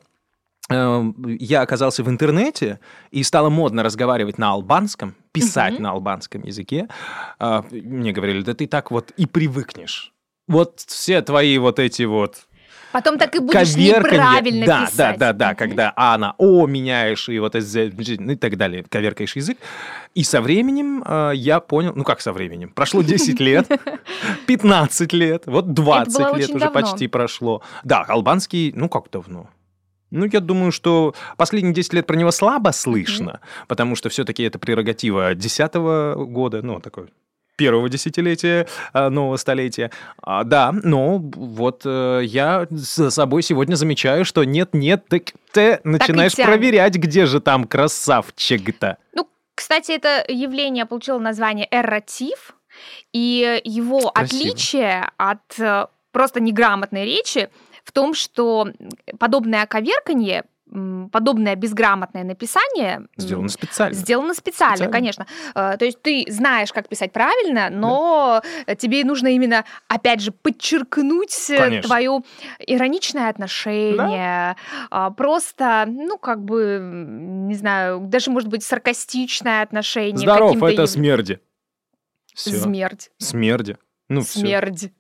[0.69, 2.79] я оказался в интернете
[3.11, 5.83] и стало модно разговаривать на албанском, писать Мгм.
[5.83, 6.87] на албанском языке,
[7.39, 10.13] а, мне говорили, да ты так вот и привыкнешь.
[10.47, 12.47] вот все твои вот эти вот
[12.93, 13.99] Потом так и будешь коверканье.
[13.99, 15.17] неправильно да, писать.
[15.19, 15.55] Да, да, да, Мгм.
[15.57, 19.57] когда А на О меняешь и вот ну и так далее, коверкаешь язык.
[20.15, 23.67] И со временем э, я понял, ну как со временем, прошло 10 лет,
[24.47, 26.71] 15 лет, вот 20 лет уже давно.
[26.81, 27.61] почти прошло.
[27.83, 29.49] Да, албанский, ну как давно?
[30.11, 34.59] Ну, я думаю, что последние 10 лет про него слабо слышно, потому что все-таки это
[34.59, 35.73] прерогатива 10
[36.29, 37.07] года, ну, такой
[37.57, 39.91] первого десятилетия а, нового столетия.
[40.21, 46.35] А, да, но вот э, я за собой сегодня замечаю, что нет-нет, так ты начинаешь
[46.35, 46.51] тянет.
[46.51, 48.97] проверять, где же там красавчик-то.
[49.13, 52.55] Ну, кстати, это явление получило название эрратив,
[53.11, 54.39] и его Красиво.
[54.39, 57.49] отличие от э, просто неграмотной речи
[57.87, 58.67] в том, что
[59.17, 60.43] подобное коверканье,
[61.13, 63.93] подобное безграмотное написание Сделано специально.
[63.95, 64.91] Сделано специально, Специально.
[64.93, 65.25] конечно.
[65.55, 68.41] Э, То есть ты знаешь, как писать правильно, но
[68.77, 71.87] тебе нужно именно, опять же, подчеркнуть э, Конечно.
[71.87, 72.19] твое
[72.59, 74.57] ироничное отношение,
[74.91, 80.17] а, просто, ну, как бы, не знаю, даже, может быть, саркастичное отношение.
[80.17, 81.39] Здоров, это яв- смерди.
[82.35, 82.51] Все.
[82.51, 83.09] Смерть.
[83.19, 83.77] Смерди.
[84.09, 84.39] Ну, все.
[84.41, 84.91] Смерть.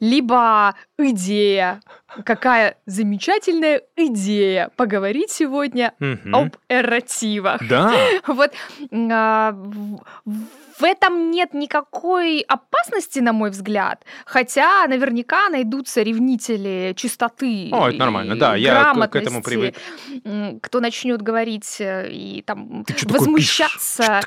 [0.00, 1.80] Либо идея.
[2.24, 5.92] Какая замечательная идея поговорить сегодня
[6.32, 7.60] об эрративах.
[7.68, 7.92] Да.
[8.26, 8.50] Вот
[9.10, 9.52] а,
[10.24, 14.04] в- этом нет никакой опасности, на мой взгляд.
[14.24, 17.68] Хотя наверняка найдутся ревнители чистоты.
[17.72, 19.42] О, это нормально, да, я к- к этому
[20.24, 24.20] м, Кто начнет говорить э, и там возмущаться,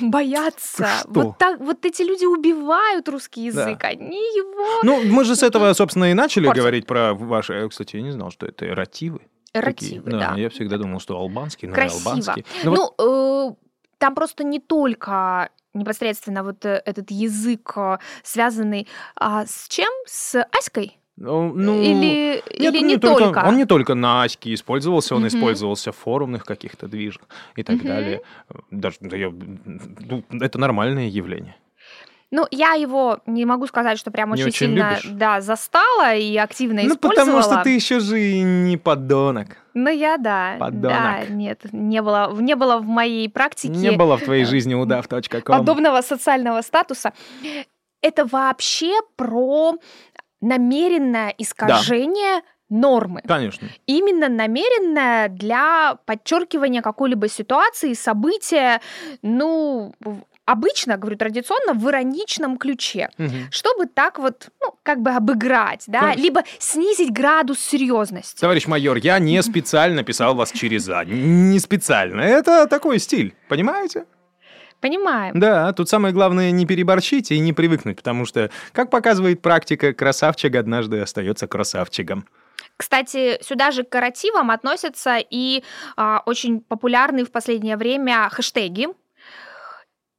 [0.00, 0.88] бояться.
[1.06, 3.62] Вот, так, вот эти люди убивают русский Да.
[3.68, 3.84] язык.
[3.84, 6.62] Они его Ну, мы же с этого, собственно, и начали Портят.
[6.62, 7.54] говорить про ваши...
[7.54, 9.20] э, Кстати, я не знал, что это эротивы.
[9.52, 9.98] такие.
[9.98, 10.34] эротивы, да.
[10.36, 12.10] Я всегда думал, что албанский, но и Красиво.
[12.10, 12.44] албанский.
[12.64, 13.54] Ну, вот Ну, э,
[13.98, 19.90] там просто не только непосредственно вот э, этот язык, э, связанный а, с чем?
[20.06, 20.98] С Аськой?
[21.16, 23.44] Ну, ну, или нет, или он не, только?
[23.46, 25.28] Он не только на Аське использовался, он Мгм.
[25.28, 27.22] использовался в форумных каких-то движах
[27.54, 27.86] и так Мгм.
[27.86, 28.22] далее.
[28.72, 31.54] Даже да, я- ну, это нормальное явление.
[32.30, 35.10] Ну, я его не могу сказать, что прям Не очень, очень сильно любишь?
[35.12, 37.40] да, застала и активно Ну, использовала.
[37.40, 39.56] потому что ты еще же и не подонок.
[39.74, 40.56] Ну, я, да.
[40.58, 41.28] Да, Подонок.
[41.30, 45.42] нет, не было, не было в моей практике Не было в твоей жизни удав.ком.
[45.42, 47.12] подобного социального статуса.
[48.00, 49.74] Это вообще про
[50.40, 53.22] намеренное искажение нормы.
[53.26, 53.68] Конечно.
[53.86, 58.80] именно намеренная для подчеркивания какой-либо ситуации, события,
[59.22, 59.94] ну,
[60.46, 63.48] обычно, говорю традиционно, в ироничном ключе, Мгм.
[63.50, 66.22] чтобы так вот, ну, как бы обыграть, да, Конечно.
[66.22, 68.40] либо снизить градус серьезности.
[68.40, 71.04] Товарищ майор, я не специально писал вас через «а».
[71.04, 72.20] Не специально.
[72.20, 74.04] Это такой стиль, понимаете?
[74.80, 75.38] Понимаем.
[75.40, 80.54] Да, тут самое главное не переборщить и не привыкнуть, потому что, как показывает практика, красавчик
[80.56, 82.26] однажды остается красавчиком.
[82.76, 85.62] Кстати, сюда же к каративам относятся и
[85.96, 88.88] а, очень популярные в последнее время хэштеги,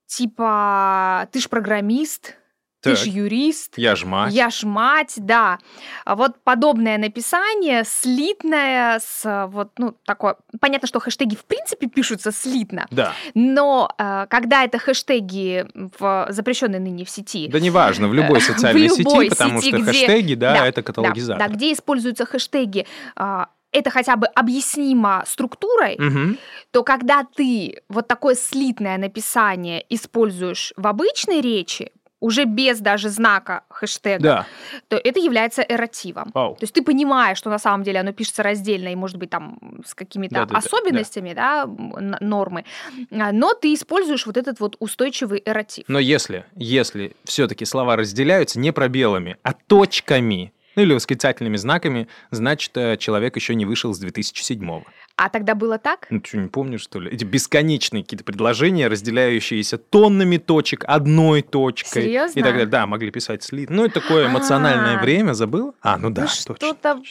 [0.07, 2.35] типа «ты ж программист»,
[2.81, 4.31] «ты ж юрист», Я ж мать.
[4.33, 5.57] Я ж мать, да.
[6.05, 10.35] А Вот подобное написание, слитное, с вот, ну, такое...
[10.61, 13.13] Понятно, что хэштеги в принципе пишутся слитно, Да.
[13.33, 15.65] но э, когда это хэштеги
[15.97, 19.61] в запрещенной ныне в сети, Да неважно, в любой Э, в социальной любой сети, потому
[19.61, 21.47] сети, что где- хэштеги, да, да, это да, каталогизатор.
[21.49, 26.37] да, где используются хэштеги, а, это хотя бы объяснимо структурой, Мгм.
[26.71, 33.63] то когда ты вот такое слитное написание используешь в обычной речи, уже без даже знака
[33.69, 34.45] хэштега, Да.
[34.87, 36.31] то это является эрративом.
[36.33, 36.55] Вау.
[36.55, 39.59] То есть ты понимаешь, что на самом деле оно пишется раздельно и, может быть, там
[39.85, 42.63] с какими-то Да-да-да, особенностями да, н- нормы,
[43.11, 45.83] А, но ты используешь вот этот вот устойчивый эрратив.
[45.87, 52.71] Но если, если все-таки слова разделяются не пробелами, а точками, ну или восклицательными знаками, значит,
[52.77, 54.83] э, человек еще не вышел с 2007-го.
[55.17, 56.07] А тогда было так?
[56.09, 57.09] Ну, что, не помнишь, что ли?
[57.09, 62.03] Эти бесконечные какие-то предложения, разделяющиеся тоннами точек, одной точкой.
[62.03, 62.37] Серьезно?
[62.39, 62.65] И так далее.
[62.65, 63.69] Да, могли писать слит.
[63.69, 65.01] Ну, это такое эмоциональное А.
[65.01, 65.73] время, забыл?
[65.81, 66.55] А, ну да, Ну, точно.
[66.55, 67.01] что-то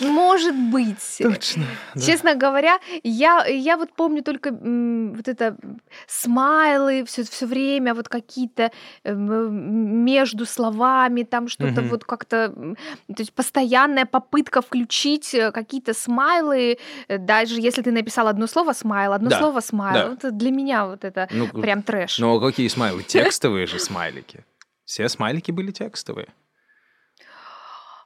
[0.00, 1.18] может быть.
[1.22, 1.64] Точно.
[1.94, 2.00] да.
[2.00, 7.94] Честно говоря, я, я вот помню только м, вот это м, смайлы все, все время,
[7.94, 8.72] вот какие-то
[9.04, 11.90] эм, между словами, там что-то Мгм.
[11.90, 12.76] вот как-то, м,
[13.14, 18.72] то есть постоянная попытка включить э, какие-то смайлы, э, даже если ты написал одно слово
[18.72, 20.12] смайл, одно Да, слово смайл, да.
[20.14, 22.18] это для меня вот это Ну, прям трэш.
[22.18, 23.02] Ну, а какие смайлы?
[23.06, 24.44] Текстовые же смайлики.
[24.84, 26.28] Все смайлики были текстовые.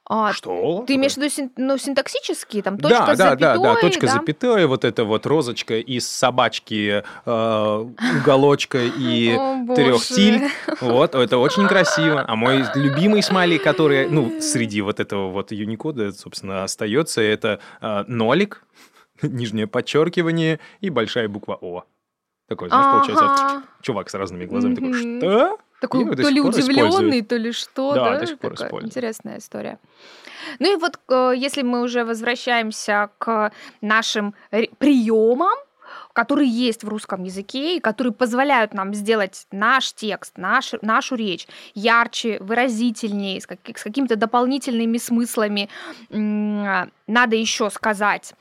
[0.09, 0.85] А, Что?
[0.87, 4.05] Ты имеешь в виду син- ну, синтаксические, там точка да, да, да, запятой, да, точка
[4.07, 4.13] да?
[4.13, 7.85] запятая, вот эта вот розочка из собачки, э,
[8.21, 10.05] уголочка и О, трех боже.
[10.05, 10.47] тиль.
[10.79, 12.23] Вот, это очень красиво.
[12.25, 18.05] А мой любимый смайлик, который, ну, среди вот этого вот юникода, собственно, остается, это э,
[18.07, 18.63] нолик,
[19.21, 21.83] нижнее подчеркивание и большая буква О.
[22.47, 25.57] Такой, знаешь, получается, чувак с разными глазами такой, что?
[25.79, 27.27] Такой до то ли удивленный, используют.
[27.27, 28.19] то ли что, Да, да?
[28.19, 28.81] до сих пор Такая.
[28.81, 29.77] Интересная история.
[30.59, 34.33] Ну и вот, э, если мы уже возвращаемся к нашим
[34.79, 35.55] приемам,
[36.13, 41.47] которые есть в русском языке и которые позволяют нам сделать наш текст, наш, нашу речь
[41.75, 45.69] ярче, выразительнее, с, как- с какими-то дополнительными смыслами.
[46.09, 48.33] Надо еще сказать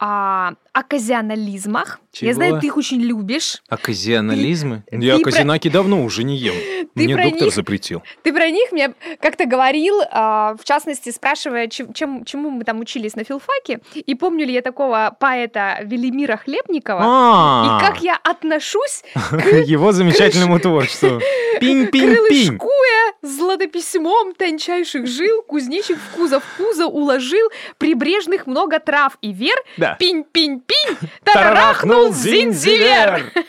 [0.00, 2.00] о оказионализмах.
[2.14, 2.32] Я Чего?
[2.34, 3.62] знаю, ты их очень любишь.
[3.68, 4.82] Оказионализмы?
[4.90, 6.54] Ты- Я ты про- казинаки давно уже не ем.
[6.94, 8.02] Ты Мне про доктор них- запретил.
[8.22, 12.80] Ты про них мне как-то говорил, а, в частности, спрашивая, чем, чем- чему мы там
[12.80, 18.16] учились на филфаке, и помню ли я такого поэта Велимира Хлебникова, А, и как я
[18.22, 21.20] отношусь к его замечательному творчеству.
[21.60, 22.58] Пинь-пинь-пинь.
[23.22, 29.89] златописьмом тончайших жил, кузнечик в кузов пузо уложил, прибрежных много трав и вер, Да.
[29.98, 33.32] Пинь-пинь-пинь, тарарахнул зинзивер.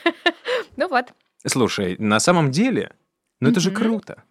[0.78, 1.08] Ну вот.
[1.46, 2.92] Слушай, на самом деле,
[3.40, 4.24] ну это же круто.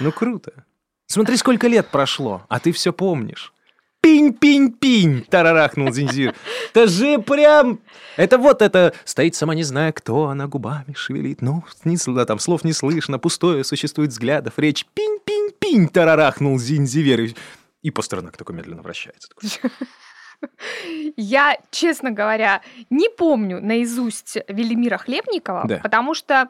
[0.00, 0.64] Ну круто.
[1.06, 3.52] Смотри, сколько лет прошло, а ты все помнишь.
[4.00, 6.34] Пинь-пинь-пинь, тарарахнул Зинзир.
[6.70, 7.80] Это же прям...
[8.16, 8.94] Это вот это...
[9.04, 11.42] Стоит сама не зная, кто она губами шевелит.
[11.42, 14.54] Ну, не, там слов не слышно, пустое существует взглядов.
[14.56, 17.20] Речь пинь-пинь-пинь, тарарахнул Зинзивер.
[17.20, 17.34] И-
[17.82, 19.28] И Пастернак такой медленно вращается.
[19.28, 19.70] Такой,
[21.16, 25.78] Я, честно говоря, не помню наизусть Велимира Хлебникова, Да.
[25.82, 26.48] потому что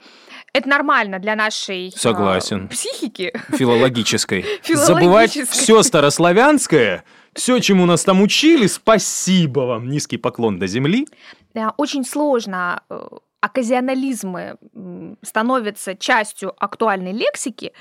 [0.53, 2.69] это нормально для нашей э, Согласен.
[2.69, 3.33] психики.
[3.51, 4.43] Филологической.
[4.63, 4.77] Филологической.
[4.77, 9.89] Забывать все старославянское, все, чему нас там учили, спасибо вам.
[9.89, 11.07] Низкий поклон до земли.
[11.55, 13.01] Да, Очень сложно э,
[13.41, 14.57] оказионализмы
[15.23, 17.73] становятся частью актуальной лексики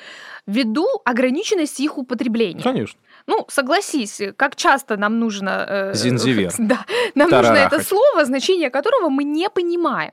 [0.46, 2.62] ввиду ограниченности их употребления.
[2.62, 3.00] Конечно.
[3.28, 5.66] Ну, согласись, как часто нам нужно...
[5.70, 6.52] э, Зинзивер.
[6.58, 6.86] Да,
[7.16, 7.88] нам нужно это Тарарахать.
[7.88, 10.12] слово, значение которого мы не понимаем.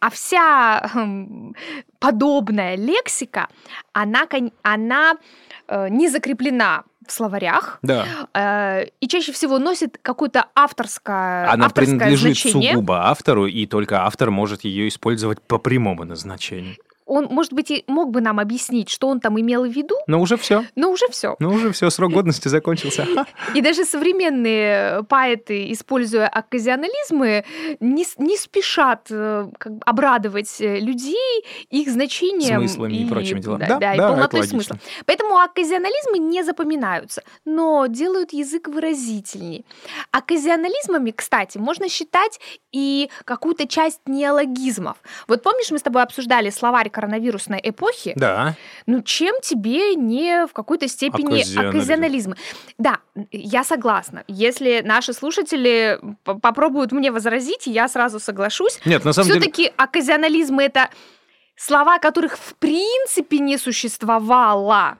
[0.00, 1.54] А вся хм,
[1.98, 3.48] подобная лексика,
[3.92, 4.26] она,
[4.62, 5.16] она
[5.68, 8.06] э, не закреплена в словарях Да.
[8.32, 12.72] э, и чаще всего носит какое-то авторское, Она авторское принадлежит значение.
[12.74, 16.76] сугубо автору, и только автор может ее использовать по прямому назначению.
[17.12, 20.18] Он, может быть, и мог бы нам объяснить, что он там имел в виду, Но
[20.18, 20.64] уже все.
[20.76, 21.36] но уже все.
[21.40, 23.06] Ну уже все, срок годности закончился.
[23.54, 27.44] И даже современные поэты, используя оказионализмы,
[27.80, 32.60] не, не спешат э, как бы обрадовать э, людей их значением.
[32.60, 33.60] Смыслами и прочими делами.
[33.60, 34.78] Да, Да, да, и да, полнотой смысла.
[35.04, 39.66] Поэтому оказионализмы не запоминаются, но делают язык выразительней.
[40.12, 42.40] Оказионализмами, кстати, можно считать
[42.72, 44.96] и какую-то часть неологизмов.
[45.28, 48.12] Вот помнишь, мы с тобой обсуждали словарь коронавирусной эпохи?
[48.16, 48.54] Да.
[48.86, 52.34] Ну, чем тебе не в какой-то степени Оказионализм.
[52.78, 52.98] Да,
[53.32, 54.22] я согласна.
[54.28, 58.80] Если наши слушатели попробуют мне возразить, я сразу соглашусь.
[58.84, 59.40] Нет, на самом деле...
[59.40, 60.90] Все-таки оказионализмы это
[61.56, 64.98] слова, которых в принципе не существовало.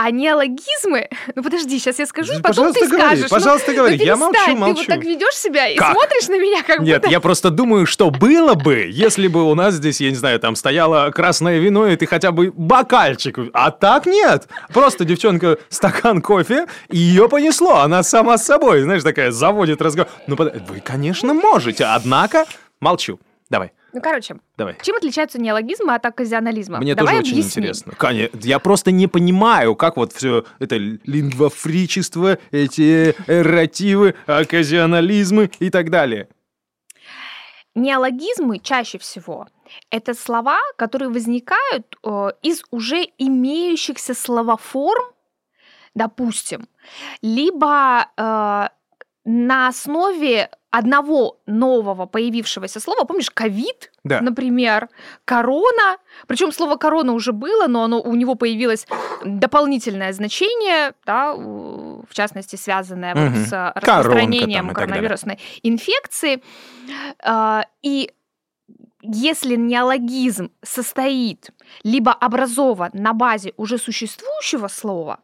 [0.00, 1.08] А неологизмы...
[1.34, 3.30] Ну подожди, сейчас я скажу, потом Пожалуйста, ты говори, скажешь.
[3.30, 3.96] Ну, пожалуйста, говори.
[3.98, 4.76] ну, Я молчу, перестань, Ты молчу.
[4.78, 5.92] вот так ведешь себя и Как?
[5.92, 7.10] смотришь на меня, как Нет, будто...
[7.10, 10.54] я просто думаю, что было бы, если бы у нас здесь, я не знаю, там
[10.54, 13.38] стояло красное вино, и ты хотя бы бокальчик.
[13.52, 14.46] А так нет.
[14.72, 17.78] Просто девчонка стакан кофе, и ее понесло.
[17.78, 20.10] Она сама с собой, знаешь, такая заводит разговор.
[20.28, 22.44] Ну, под- вы, конечно, можете, однако...
[22.80, 23.18] Молчу.
[23.50, 24.76] Давай, Ну, короче, давай.
[24.82, 26.78] чем отличаются неологизмы от оказионализма?
[26.78, 27.64] Мне Давай тоже очень объясним.
[27.64, 27.92] интересно.
[27.96, 35.90] Конечно, я просто не понимаю, как вот все это лингвофричество, эти эрративы, оказионализмы и так
[35.90, 36.28] далее.
[37.74, 39.46] Неологизмы чаще всего
[39.90, 45.04] это слова, которые возникают э, из уже имеющихся словоформ,
[45.94, 46.68] допустим,
[47.22, 48.68] либо э,
[49.24, 54.20] на основе одного нового появившегося слова, помнишь, ковид, Да.
[54.20, 54.88] например,
[55.24, 58.86] корона, причем слово корона уже было, но оно, у него появилось
[59.24, 63.44] дополнительное значение, да, в частности, связанное вот Мгм.
[63.46, 66.42] с распространением там и коронавирусной инфекции.
[67.24, 68.10] А, И
[69.00, 71.50] если неологизм состоит
[71.84, 75.18] либо образован на базе уже существующего слова,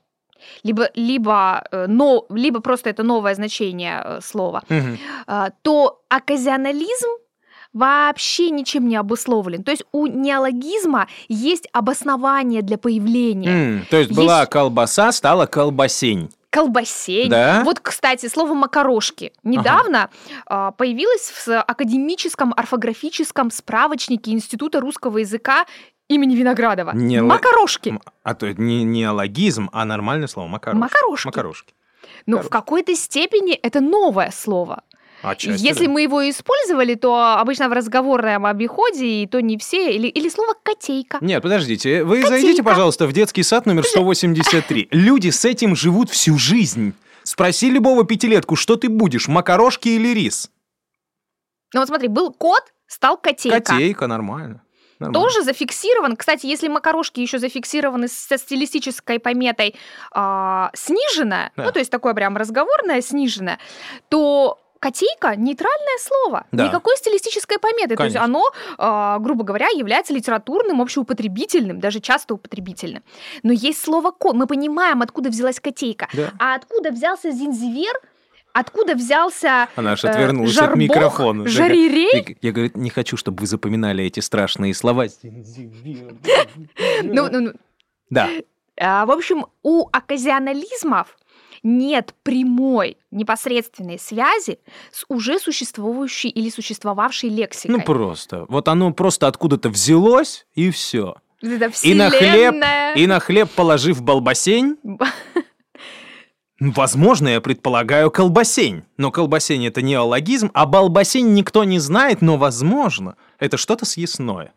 [0.62, 4.62] либо, либо, э, но, либо просто это новое значение э, слова,
[5.26, 7.08] а, то оказионализм
[7.72, 9.62] вообще ничем не обусловлен.
[9.64, 13.50] То есть у неологизма есть обоснование для появления.
[13.50, 16.30] М, то есть, Есть- была колбаса, стала колбасень.
[16.50, 17.28] Колбасень.
[17.30, 17.62] Да?
[17.64, 20.08] Вот, кстати, слово макарошки недавно
[20.46, 25.66] а, появилось в академическом орфографическом справочнике Института русского языка
[26.08, 26.92] имени Виноградова.
[26.94, 27.90] Не Макарошки.
[27.90, 30.80] М, А то это не неологизм, а нормальное слово макарошки.
[30.80, 31.26] Макарошки.
[31.26, 31.74] Макарошки.
[32.26, 32.48] Но Хорошо.
[32.48, 34.82] в какой-то степени это новое слово.
[35.22, 35.90] Отчасти, Если да.
[35.92, 39.94] мы его использовали, то обычно в разговорном обиходе, и то не все.
[39.96, 41.16] Или, или слово котейка.
[41.22, 42.28] Нет, подождите, вы Котейка.
[42.28, 44.88] зайдите, пожалуйста, в детский сад номер 183.
[44.90, 46.92] Люди с этим живут всю жизнь.
[47.22, 50.50] Спроси любого пятилетку, что ты будешь, макарошки или рис?
[51.72, 53.60] Ну вот смотри, был кот, стал котейка.
[53.62, 54.62] Котейка, нормально.
[55.04, 55.28] Нормально.
[55.28, 56.16] Тоже зафиксирован.
[56.16, 59.74] Кстати, если макарошки еще зафиксированы со стилистической пометой
[60.12, 61.64] а, сниженная, Да.
[61.64, 63.58] ну то есть такое прям разговорное сниженное,
[64.08, 66.66] то котейка нейтральное слово, Да.
[66.66, 67.96] никакой стилистической пометы.
[67.96, 68.24] То есть Конечно.
[68.24, 68.44] оно,
[68.76, 73.02] а, грубо говоря, является литературным, общеупотребительным, даже часто употребительным.
[73.42, 74.34] Но есть слово кот.
[74.34, 76.08] Мы понимаем, откуда взялась котейка.
[76.12, 76.32] Да.
[76.38, 77.98] А откуда взялся зинзивер?
[78.54, 81.48] Откуда взялся Она аж э, отвернулась от жарбок, микрофона.
[81.48, 82.38] жарирей?
[82.40, 85.06] Я, говорит, не хочу, чтобы вы запоминали эти страшные слова.
[87.02, 87.52] Ну, ну, ну,
[88.10, 88.28] Да.
[88.80, 91.16] А, В общем, у оказионализмов
[91.64, 94.60] нет прямой непосредственной связи
[94.92, 97.76] с уже существующей или существовавшей лексикой.
[97.76, 98.46] Ну просто.
[98.48, 101.16] Вот оно просто откуда-то взялось, и все.
[101.42, 102.54] Это И на хлеб,
[102.96, 104.76] и на хлеб положив балбасень,
[106.60, 108.84] возможно, я предполагаю, колбасень.
[108.96, 113.16] Но колбасень это неологизм, а балбасень никто не знает, но возможно.
[113.38, 114.52] Это что-то съестное.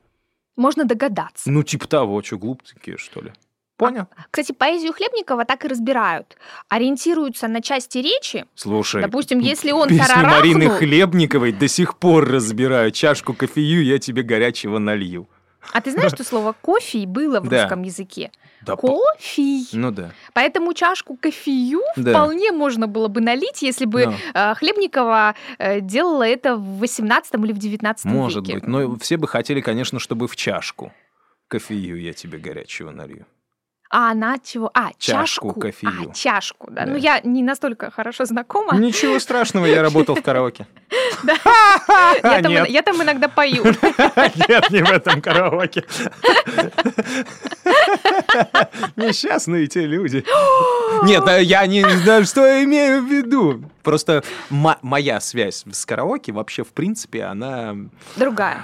[0.55, 1.49] Можно догадаться.
[1.51, 3.31] Ну, типа того, что глупые, что ли.
[3.77, 4.07] Понял?
[4.31, 6.35] Кстати, поэзию Хлебникова так и разбирают.
[6.67, 8.45] Ориентируются на части речи.
[8.55, 9.03] Слушай.
[9.03, 12.89] Допустим, если он Песню Марины тарарахнул, Хлебниковой до сих пор разбираю.
[12.89, 15.29] Чашку кофею я тебе горячего налью.
[15.73, 17.61] А ты знаешь, что слово кофе было в Да.
[17.63, 18.31] русском языке?
[18.61, 19.63] Да, Кофе.
[19.73, 20.11] Ну да.
[20.33, 22.11] Поэтому чашку кофею Да.
[22.11, 24.13] вполне можно было бы налить, если бы Ну.
[24.33, 28.59] э, Хлебникова э, делала это в 18 или в 19 Может веке.
[28.59, 28.67] быть.
[28.67, 30.91] Но все бы хотели, конечно, чтобы в чашку.
[31.47, 33.25] Кофею я тебе горячего налью.
[33.89, 34.69] А она чего?
[34.73, 35.59] А, Чашку чашку.
[35.61, 36.09] кофею.
[36.11, 36.85] А, чашку, да.
[36.85, 36.91] Да.
[36.91, 38.75] Ну, я не настолько хорошо знакома.
[38.77, 40.67] Ничего страшного, я работал в караоке.
[41.23, 43.63] Я там, Нет, я там иногда пою.
[43.65, 45.83] нет, не в этом караоке.
[48.95, 50.23] Несчастные те люди.
[51.03, 53.63] Нет, а я не знаю, что я имею в виду.
[53.83, 57.75] Просто мо- моя связь с караоке вообще, в принципе, она...
[58.15, 58.61] Другая.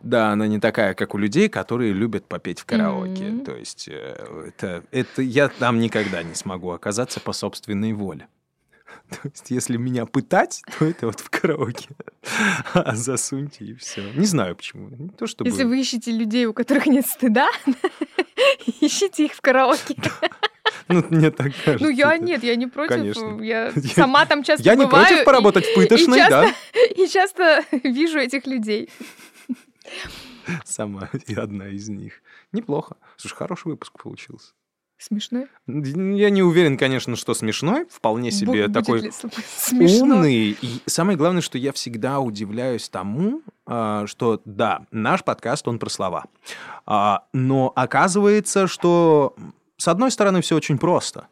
[0.00, 3.24] Да, она не такая, как у людей, которые любят попеть в караоке.
[3.24, 3.44] Мгм.
[3.44, 8.28] То есть э, это, это я там никогда не смогу оказаться по собственной воле.
[9.10, 11.88] То есть, если меня пытать, то это вот в караоке.
[12.74, 14.02] А засуньте и все.
[14.12, 14.88] Не знаю почему.
[14.90, 15.48] Не то, чтобы...
[15.50, 17.48] Если вы ищете людей, у которых нет стыда,
[18.80, 19.96] ищите их в караоке.
[20.88, 21.84] Ну, мне так кажется.
[21.84, 22.96] Ну, я нет, я не против.
[22.96, 23.40] Конечно.
[23.42, 26.54] Я Я- сама там часто Я не бываю против и- поработать в пытошной, и часто,
[26.74, 26.80] да.
[27.02, 28.90] И часто вижу этих людей.
[30.64, 32.22] Сама и одна из них.
[32.52, 32.96] Неплохо.
[33.16, 34.52] Слушай, хороший выпуск получился.
[34.98, 35.44] Смешно.
[35.68, 37.86] Я не уверен, конечно, что смешной.
[37.88, 39.12] Вполне себе Бу- такой
[39.70, 40.56] умный.
[40.60, 45.88] И самое главное, что я всегда удивляюсь тому, а, что да, наш подкаст, он про
[45.88, 46.24] слова.
[46.84, 49.36] А, Но оказывается, что
[49.76, 51.28] с одной стороны все очень просто.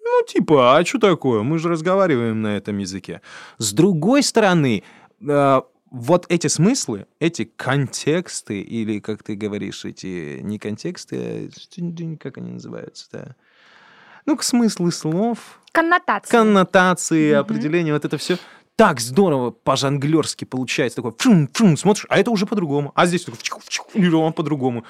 [0.00, 1.42] Ну, типа, а что такое?
[1.42, 3.22] Мы же разговариваем на этом языке.
[3.58, 4.84] С другой стороны,
[5.28, 12.38] а, вот эти смыслы, эти контексты, или, как ты говоришь, эти не контексты, а как
[12.38, 13.36] они называются-то?
[14.24, 16.30] Ну, к смыслы слов, Коннотация.
[16.30, 17.40] коннотации, Мгм.
[17.40, 18.38] определения, вот это все
[18.76, 21.02] так здорово по-жонглерски получается.
[21.02, 21.12] Такой
[21.52, 22.92] фум, смотришь, а это уже по-другому.
[22.94, 23.38] А здесь такой
[23.94, 24.84] или он по-другому.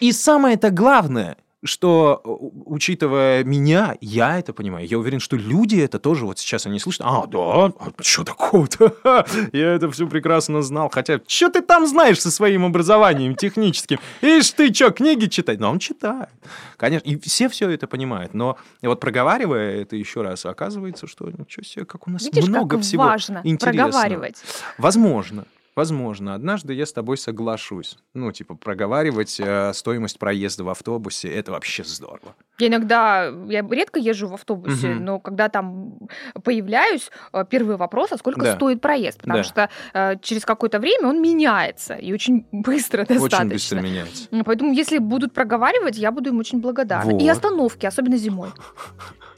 [0.00, 4.86] И самое-то главное, что, у- учитывая меня, я это понимаю.
[4.86, 7.02] Я уверен, что люди это тоже вот сейчас они слышат.
[7.04, 7.72] А, да?
[8.00, 8.96] что такого-то?
[9.52, 10.88] Я это все прекрасно знал.
[10.92, 13.98] Хотя, что ты там знаешь со своим образованием техническим?
[14.22, 15.60] Ишь ты что, книги читать?
[15.60, 16.28] Но он читает.
[16.76, 18.34] Конечно, и все все это понимают.
[18.34, 22.76] Но вот проговаривая это еще раз, оказывается, что ничего себе, как у нас Видишь, много
[22.76, 23.90] как всего важно интересного.
[23.90, 24.36] проговаривать.
[24.78, 25.44] Возможно.
[25.76, 27.98] Возможно, однажды я с тобой соглашусь.
[28.14, 32.34] Ну, типа, проговаривать э, стоимость проезда в автобусе это вообще здорово.
[32.58, 35.04] Я иногда, я редко езжу в автобусе, Мгм.
[35.04, 35.98] но когда там
[36.42, 38.54] появляюсь, э, первый вопрос, а сколько Да.
[38.56, 39.18] стоит проезд?
[39.18, 39.44] Потому Да.
[39.44, 43.38] что э, через какое-то время он меняется, и очень быстро достаточно.
[43.40, 44.28] Очень быстро меняется.
[44.46, 47.10] Поэтому, если будут проговаривать, я буду им очень благодарна.
[47.10, 47.28] И Вот.
[47.28, 48.48] остановки, особенно зимой.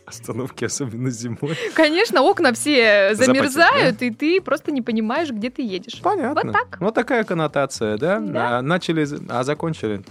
[0.08, 1.56] Остановки, особенно зимой.
[1.74, 6.00] Конечно, окна все Запотеют, замерзают, и ты просто не понимаешь, где ты едешь.
[6.02, 6.40] Понятно.
[6.44, 6.80] Вот так.
[6.80, 8.18] Вот такая коннотация, да?
[8.18, 8.58] Да.
[8.58, 10.02] А, начали, а закончили.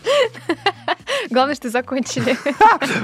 [1.29, 2.37] Главное, что закончили.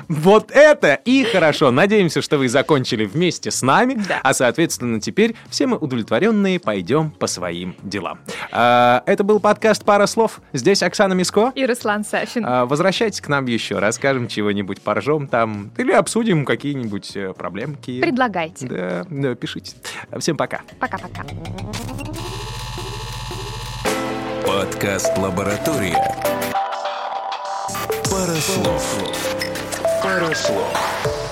[0.07, 1.71] Вот это и хорошо.
[1.71, 3.95] Надеемся, что вы закончили вместе с нами.
[4.07, 4.19] Да.
[4.24, 8.19] А, соответственно, теперь все мы удовлетворенные пойдем по своим делам.
[8.51, 10.41] А, это был подкаст «Пара слов».
[10.53, 11.51] Здесь Оксана Миско.
[11.55, 12.45] И Руслан Сафин.
[12.45, 18.01] А, Возвращайтесь к нам еще, расскажем чего-нибудь, поржем там или обсудим какие-нибудь э, проблемки.
[18.01, 18.67] Предлагайте.
[18.67, 19.76] Да, да, пишите.
[20.19, 20.61] Всем пока.
[20.80, 21.24] Пока-пока.
[24.45, 25.97] Подкаст «Лаборатория».
[28.14, 28.86] Пара слов.
[30.03, 31.22] Пара слов.